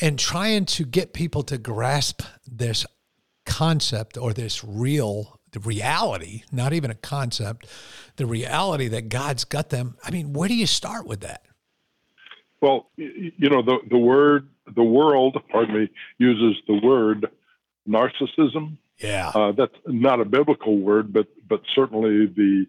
and 0.00 0.18
trying 0.18 0.66
to 0.66 0.84
get 0.84 1.12
people 1.12 1.42
to 1.44 1.58
grasp 1.58 2.22
this 2.46 2.84
concept 3.46 4.16
or 4.18 4.32
this 4.32 4.64
real 4.64 5.40
the 5.54 5.60
reality, 5.60 6.42
not 6.52 6.72
even 6.72 6.90
a 6.90 6.96
concept, 6.96 7.66
the 8.16 8.26
reality 8.26 8.88
that 8.88 9.08
God's 9.08 9.44
got 9.44 9.70
them. 9.70 9.96
I 10.04 10.10
mean, 10.10 10.32
where 10.32 10.48
do 10.48 10.54
you 10.54 10.66
start 10.66 11.06
with 11.06 11.20
that? 11.20 11.42
Well, 12.60 12.90
you 12.96 13.48
know, 13.48 13.62
the, 13.62 13.78
the 13.88 13.98
word, 13.98 14.48
the 14.74 14.82
world, 14.82 15.40
pardon 15.50 15.82
me, 15.82 15.90
uses 16.18 16.60
the 16.66 16.80
word 16.82 17.30
narcissism. 17.88 18.78
Yeah. 18.98 19.32
Uh, 19.34 19.52
that's 19.52 19.74
not 19.86 20.20
a 20.20 20.24
biblical 20.24 20.78
word, 20.78 21.12
but, 21.12 21.26
but 21.48 21.62
certainly 21.74 22.26
the, 22.26 22.66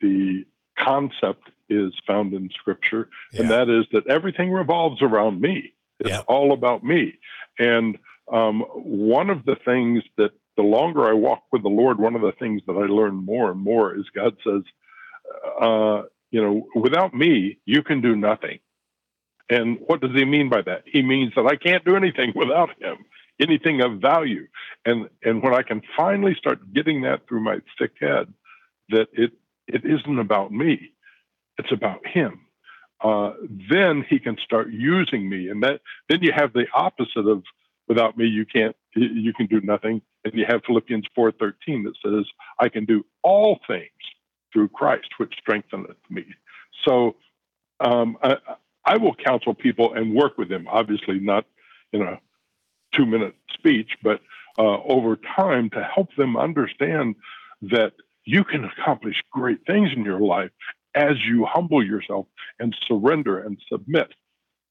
the 0.00 0.44
concept 0.78 1.50
is 1.68 1.92
found 2.06 2.34
in 2.34 2.50
scripture. 2.50 3.08
Yeah. 3.32 3.42
And 3.42 3.50
that 3.50 3.68
is 3.68 3.86
that 3.92 4.06
everything 4.06 4.52
revolves 4.52 5.02
around 5.02 5.40
me. 5.40 5.72
It's 6.00 6.10
yeah. 6.10 6.20
all 6.26 6.52
about 6.52 6.84
me. 6.84 7.18
And 7.58 7.98
um, 8.32 8.60
one 8.74 9.30
of 9.30 9.44
the 9.44 9.56
things 9.64 10.02
that 10.16 10.32
the 10.56 10.62
longer 10.62 11.08
I 11.08 11.12
walk 11.12 11.44
with 11.52 11.62
the 11.62 11.68
Lord, 11.68 11.98
one 11.98 12.14
of 12.14 12.22
the 12.22 12.32
things 12.32 12.62
that 12.66 12.74
I 12.74 12.86
learn 12.86 13.14
more 13.14 13.50
and 13.50 13.60
more 13.60 13.96
is 13.96 14.04
God 14.14 14.36
says, 14.44 14.62
uh, 15.60 16.02
you 16.30 16.42
know, 16.42 16.68
without 16.74 17.14
me, 17.14 17.58
you 17.64 17.82
can 17.82 18.00
do 18.00 18.16
nothing. 18.16 18.58
And 19.50 19.78
what 19.86 20.00
does 20.00 20.12
he 20.14 20.24
mean 20.24 20.48
by 20.48 20.62
that? 20.62 20.84
He 20.86 21.02
means 21.02 21.32
that 21.36 21.46
I 21.46 21.56
can't 21.56 21.84
do 21.84 21.96
anything 21.96 22.32
without 22.36 22.70
him, 22.80 23.04
anything 23.40 23.80
of 23.80 24.00
value. 24.00 24.46
And 24.84 25.08
and 25.22 25.42
when 25.42 25.54
I 25.54 25.62
can 25.62 25.82
finally 25.96 26.34
start 26.34 26.72
getting 26.72 27.02
that 27.02 27.26
through 27.26 27.40
my 27.40 27.58
thick 27.78 27.92
head, 28.00 28.32
that 28.90 29.08
it 29.12 29.32
it 29.66 29.84
isn't 29.84 30.18
about 30.18 30.52
me, 30.52 30.92
it's 31.58 31.72
about 31.72 32.06
him. 32.06 32.40
Uh, 33.02 33.32
then 33.70 34.04
he 34.08 34.18
can 34.18 34.36
start 34.42 34.70
using 34.70 35.28
me, 35.28 35.48
and 35.48 35.62
that 35.62 35.80
then 36.08 36.22
you 36.22 36.32
have 36.34 36.52
the 36.52 36.66
opposite 36.74 37.26
of 37.26 37.42
without 37.88 38.16
me 38.16 38.26
you 38.26 38.46
can't 38.46 38.76
you 38.94 39.32
can 39.34 39.46
do 39.46 39.60
nothing, 39.60 40.00
and 40.24 40.34
you 40.34 40.44
have 40.46 40.62
Philippians 40.66 41.06
four 41.14 41.32
thirteen 41.32 41.84
that 41.84 41.94
says 42.04 42.24
I 42.58 42.68
can 42.68 42.84
do 42.84 43.04
all 43.22 43.58
things 43.66 43.90
through 44.52 44.68
Christ, 44.68 45.08
which 45.18 45.34
strengtheneth 45.38 45.96
me. 46.08 46.24
So 46.86 47.16
um, 47.80 48.16
I, 48.22 48.36
I 48.84 48.96
will 48.96 49.14
counsel 49.14 49.54
people 49.54 49.94
and 49.94 50.14
work 50.14 50.38
with 50.38 50.48
them, 50.48 50.66
obviously 50.70 51.18
not 51.18 51.44
in 51.92 52.02
a 52.02 52.20
two 52.96 53.06
minute 53.06 53.34
speech, 53.52 53.90
but 54.02 54.20
uh, 54.58 54.82
over 54.82 55.16
time 55.36 55.70
to 55.70 55.82
help 55.94 56.14
them 56.16 56.36
understand 56.36 57.16
that 57.62 57.92
you 58.24 58.44
can 58.44 58.64
accomplish 58.64 59.16
great 59.30 59.58
things 59.66 59.90
in 59.94 60.04
your 60.04 60.20
life 60.20 60.50
as 60.94 61.16
you 61.26 61.44
humble 61.44 61.84
yourself 61.84 62.26
and 62.58 62.74
surrender 62.86 63.40
and 63.40 63.58
submit 63.70 64.12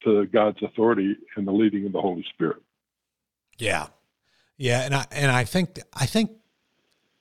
to 0.03 0.25
God's 0.27 0.62
authority 0.63 1.15
and 1.36 1.47
the 1.47 1.51
leading 1.51 1.86
of 1.86 1.91
the 1.91 2.01
Holy 2.01 2.25
Spirit. 2.33 2.62
Yeah. 3.57 3.88
Yeah, 4.57 4.81
and 4.81 4.95
I 4.95 5.05
and 5.12 5.31
I 5.31 5.45
think 5.45 5.79
I 5.93 6.05
think 6.05 6.31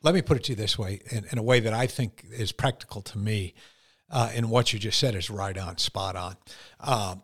let 0.02 0.14
me 0.14 0.22
put 0.22 0.36
it 0.36 0.44
to 0.44 0.52
you 0.52 0.56
this 0.56 0.78
way 0.78 1.00
in, 1.10 1.24
in 1.32 1.38
a 1.38 1.42
way 1.42 1.60
that 1.60 1.72
I 1.72 1.86
think 1.86 2.24
is 2.30 2.52
practical 2.52 3.00
to 3.02 3.18
me 3.18 3.54
uh, 4.10 4.30
and 4.34 4.50
what 4.50 4.72
you 4.72 4.78
just 4.78 4.98
said 4.98 5.14
is 5.14 5.30
right 5.30 5.56
on, 5.56 5.78
spot 5.78 6.16
on. 6.16 6.36
Um, 6.80 7.22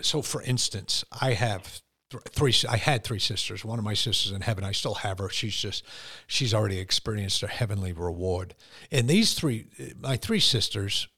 so, 0.00 0.22
for 0.22 0.42
instance, 0.42 1.04
I 1.20 1.34
have 1.34 1.80
three. 2.10 2.54
I 2.68 2.76
had 2.76 3.04
three 3.04 3.18
sisters. 3.18 3.64
One 3.64 3.78
of 3.78 3.84
my 3.84 3.94
sisters 3.94 4.32
in 4.32 4.42
heaven. 4.42 4.64
I 4.64 4.72
still 4.72 4.94
have 4.94 5.18
her. 5.18 5.28
She's 5.28 5.56
just, 5.56 5.84
she's 6.26 6.54
already 6.54 6.78
experienced 6.78 7.42
a 7.42 7.48
heavenly 7.48 7.92
reward. 7.92 8.54
And 8.90 9.08
these 9.08 9.34
three, 9.34 9.66
my 10.00 10.16
three 10.16 10.40
sisters, 10.40 11.08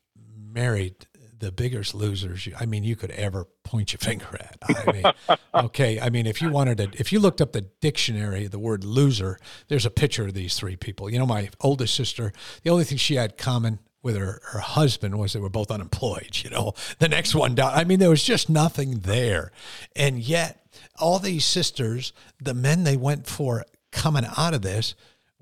married 0.53 1.07
the 1.39 1.53
biggest 1.53 1.95
losers 1.95 2.49
I 2.59 2.65
mean 2.65 2.83
you 2.83 2.97
could 2.97 3.11
ever 3.11 3.47
point 3.63 3.93
your 3.93 3.99
finger 4.01 4.27
at. 4.33 4.57
I 4.63 4.93
mean, 4.93 5.39
okay, 5.55 6.01
I 6.01 6.09
mean 6.09 6.27
if 6.27 6.41
you 6.41 6.51
wanted 6.51 6.79
to 6.79 6.89
if 6.99 7.13
you 7.13 7.21
looked 7.21 7.43
up 7.43 7.53
the 7.53 7.63
dictionary 7.83 8.47
the 8.47 8.59
word 8.59 8.85
loser, 8.85 9.39
there's 9.69 9.85
a 9.85 9.91
picture 9.91 10.25
of 10.25 10.33
these 10.35 10.57
three 10.57 10.77
people. 10.77 11.11
You 11.11 11.19
know 11.19 11.27
my 11.27 11.51
oldest 11.61 11.95
sister, 11.95 12.33
the 12.63 12.71
only 12.71 12.85
thing 12.85 12.97
she 12.97 13.17
had 13.17 13.37
common 13.37 13.81
with 14.03 14.17
her, 14.17 14.41
her 14.53 14.61
husband 14.61 15.19
was 15.19 15.33
they 15.33 15.41
were 15.41 15.49
both 15.49 15.71
unemployed, 15.71 16.31
you 16.45 16.49
know. 16.49 16.75
The 17.01 17.09
next 17.09 17.35
one 17.35 17.57
down. 17.57 17.73
I 17.75 17.83
mean, 17.83 17.99
there 17.99 18.09
was 18.09 18.23
just 18.23 18.49
nothing 18.49 19.01
there. 19.01 19.51
And 19.97 20.21
yet, 20.21 20.65
all 20.99 21.19
these 21.19 21.45
sisters, 21.45 22.13
the 22.41 22.55
men 22.55 22.85
they 22.85 22.97
went 22.97 23.27
for 23.27 23.65
coming 23.93 24.25
out 24.37 24.55
of 24.55 24.63
this, 24.63 24.95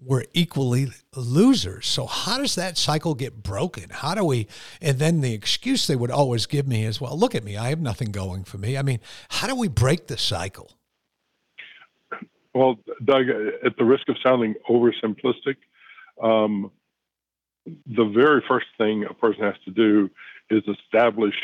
were 0.05 0.27
equally 0.33 0.89
losers. 1.17 1.87
So 1.87 2.07
how 2.07 2.39
does 2.39 2.55
that 2.57 2.77
cycle 2.77 3.15
get 3.15 3.43
broken? 3.43 3.91
How 3.91 4.15
do 4.15 4.25
we 4.25 4.47
and 4.81 4.99
then 4.99 5.21
the 5.21 5.33
excuse 5.33 5.87
they 5.87 5.97
would 5.97 6.11
always 6.11 6.47
give 6.47 6.69
me 6.69 6.85
is, 6.85 7.01
well, 7.01 7.19
look 7.19 7.35
at 7.35 7.45
me, 7.45 7.57
I 7.57 7.71
have 7.71 7.81
nothing 7.81 8.11
going 8.11 8.45
for 8.45 8.59
me. 8.59 8.77
I 8.77 8.83
mean, 8.83 9.01
how 9.31 9.47
do 9.47 9.55
we 9.55 9.69
break 9.69 10.07
the 10.07 10.19
cycle? 10.19 10.73
Well, 12.55 12.77
Doug, 13.05 13.29
at 13.65 13.77
the 13.79 13.85
risk 13.85 14.09
of 14.09 14.17
sounding 14.23 14.55
oversimplistic, 14.69 15.57
um, 16.23 16.71
the 17.67 18.05
very 18.05 18.43
first 18.47 18.67
thing 18.79 19.05
a 19.09 19.15
person 19.15 19.43
has 19.43 19.57
to 19.65 19.71
do 19.71 20.11
is 20.51 20.63
establish 20.69 21.35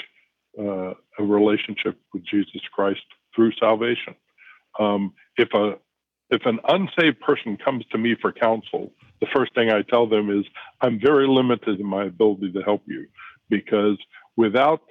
uh, 0.59 0.93
a 1.19 1.25
relationship 1.25 1.99
with 2.13 2.25
Jesus 2.25 2.61
Christ 2.73 3.01
through 3.35 3.53
salvation. 3.59 4.15
Um, 4.79 5.15
if 5.37 5.49
a 5.55 5.75
if 6.31 6.47
an 6.47 6.61
unsaved 6.69 7.21
person 7.21 7.57
comes 7.57 7.85
to 7.91 7.99
me 7.99 8.15
for 8.21 8.33
counsel, 8.33 8.93
the 9.21 9.27
first 9.35 9.53
thing 9.55 9.71
I 9.71 9.83
tell 9.83 10.07
them 10.07 10.31
is, 10.31 10.47
I'm 10.81 11.01
very 11.01 11.27
limited 11.27 11.81
in 11.81 11.87
my 11.87 12.05
ability 12.05 12.53
to 12.53 12.63
help 12.63 12.83
you 12.87 13.07
because 13.49 13.99
without 14.37 14.83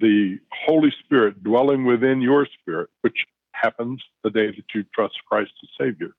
the 0.00 0.38
Holy 0.66 0.92
Spirit 1.04 1.44
dwelling 1.44 1.84
within 1.84 2.20
your 2.20 2.46
spirit, 2.60 2.90
which 3.02 3.24
happens 3.52 4.02
the 4.24 4.30
day 4.30 4.46
that 4.46 4.64
you 4.74 4.84
trust 4.94 5.14
Christ 5.28 5.52
as 5.62 5.68
Savior, 5.78 6.10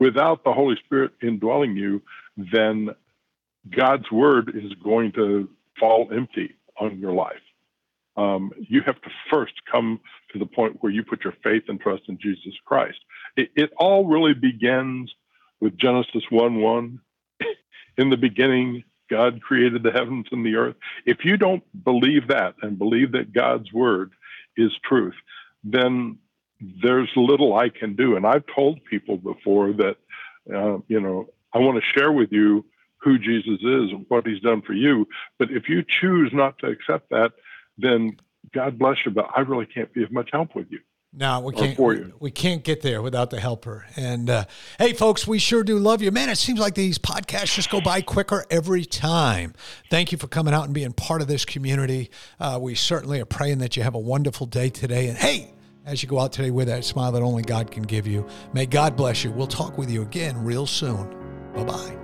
without 0.00 0.44
the 0.44 0.52
Holy 0.52 0.76
Spirit 0.84 1.12
indwelling 1.22 1.76
you, 1.76 2.00
then 2.36 2.90
God's 3.70 4.10
word 4.10 4.52
is 4.54 4.72
going 4.82 5.12
to 5.12 5.48
fall 5.78 6.08
empty 6.12 6.54
on 6.78 6.98
your 6.98 7.12
life. 7.12 7.36
Um, 8.16 8.52
you 8.58 8.82
have 8.86 9.00
to 9.02 9.10
first 9.30 9.54
come 9.70 10.00
to 10.34 10.38
the 10.38 10.46
point 10.46 10.76
where 10.80 10.92
you 10.92 11.02
put 11.02 11.24
your 11.24 11.34
faith 11.42 11.62
and 11.68 11.80
trust 11.80 12.02
in 12.08 12.18
Jesus 12.18 12.52
Christ. 12.66 12.98
It, 13.36 13.50
it 13.54 13.72
all 13.78 14.04
really 14.04 14.34
begins 14.34 15.14
with 15.60 15.78
Genesis 15.78 16.24
1 16.28 16.60
1. 16.60 17.00
in 17.98 18.10
the 18.10 18.16
beginning, 18.16 18.84
God 19.08 19.40
created 19.40 19.82
the 19.82 19.92
heavens 19.92 20.26
and 20.32 20.44
the 20.44 20.56
earth. 20.56 20.74
If 21.06 21.24
you 21.24 21.36
don't 21.36 21.62
believe 21.84 22.28
that 22.28 22.56
and 22.62 22.78
believe 22.78 23.12
that 23.12 23.32
God's 23.32 23.72
word 23.72 24.12
is 24.56 24.72
truth, 24.84 25.14
then 25.62 26.18
there's 26.82 27.10
little 27.14 27.56
I 27.56 27.68
can 27.68 27.94
do. 27.94 28.16
And 28.16 28.26
I've 28.26 28.44
told 28.52 28.84
people 28.84 29.16
before 29.16 29.72
that, 29.74 29.96
uh, 30.52 30.78
you 30.88 31.00
know, 31.00 31.28
I 31.52 31.58
want 31.58 31.80
to 31.80 31.98
share 31.98 32.10
with 32.10 32.32
you 32.32 32.64
who 32.98 33.18
Jesus 33.18 33.60
is 33.60 33.92
and 33.92 34.06
what 34.08 34.26
he's 34.26 34.40
done 34.40 34.62
for 34.62 34.72
you. 34.72 35.06
But 35.38 35.50
if 35.52 35.68
you 35.68 35.84
choose 35.86 36.30
not 36.32 36.58
to 36.58 36.66
accept 36.66 37.10
that, 37.10 37.32
then 37.78 38.16
God 38.52 38.78
bless 38.78 38.96
you, 39.04 39.12
but 39.12 39.26
I 39.34 39.40
really 39.40 39.66
can't 39.66 39.92
be 39.92 40.02
of 40.02 40.12
much 40.12 40.30
help 40.32 40.54
with 40.54 40.66
you. 40.70 40.80
No, 41.16 41.40
we 41.40 41.52
can't. 41.52 42.20
We 42.20 42.30
can't 42.32 42.64
get 42.64 42.82
there 42.82 43.00
without 43.00 43.30
the 43.30 43.38
helper. 43.38 43.86
And 43.94 44.28
uh, 44.28 44.46
hey, 44.80 44.94
folks, 44.94 45.28
we 45.28 45.38
sure 45.38 45.62
do 45.62 45.78
love 45.78 46.02
you, 46.02 46.10
man. 46.10 46.28
It 46.28 46.38
seems 46.38 46.58
like 46.58 46.74
these 46.74 46.98
podcasts 46.98 47.54
just 47.54 47.70
go 47.70 47.80
by 47.80 48.00
quicker 48.00 48.44
every 48.50 48.84
time. 48.84 49.54
Thank 49.90 50.10
you 50.10 50.18
for 50.18 50.26
coming 50.26 50.52
out 50.52 50.64
and 50.64 50.74
being 50.74 50.92
part 50.92 51.22
of 51.22 51.28
this 51.28 51.44
community. 51.44 52.10
Uh, 52.40 52.58
we 52.60 52.74
certainly 52.74 53.20
are 53.20 53.26
praying 53.26 53.58
that 53.58 53.76
you 53.76 53.84
have 53.84 53.94
a 53.94 54.00
wonderful 54.00 54.46
day 54.46 54.70
today. 54.70 55.06
And 55.06 55.16
hey, 55.16 55.54
as 55.86 56.02
you 56.02 56.08
go 56.08 56.18
out 56.18 56.32
today 56.32 56.50
with 56.50 56.66
that 56.66 56.84
smile 56.84 57.12
that 57.12 57.22
only 57.22 57.44
God 57.44 57.70
can 57.70 57.84
give 57.84 58.08
you, 58.08 58.26
may 58.52 58.66
God 58.66 58.96
bless 58.96 59.22
you. 59.22 59.30
We'll 59.30 59.46
talk 59.46 59.78
with 59.78 59.90
you 59.90 60.02
again 60.02 60.42
real 60.44 60.66
soon. 60.66 61.52
Bye 61.54 61.62
bye. 61.62 62.03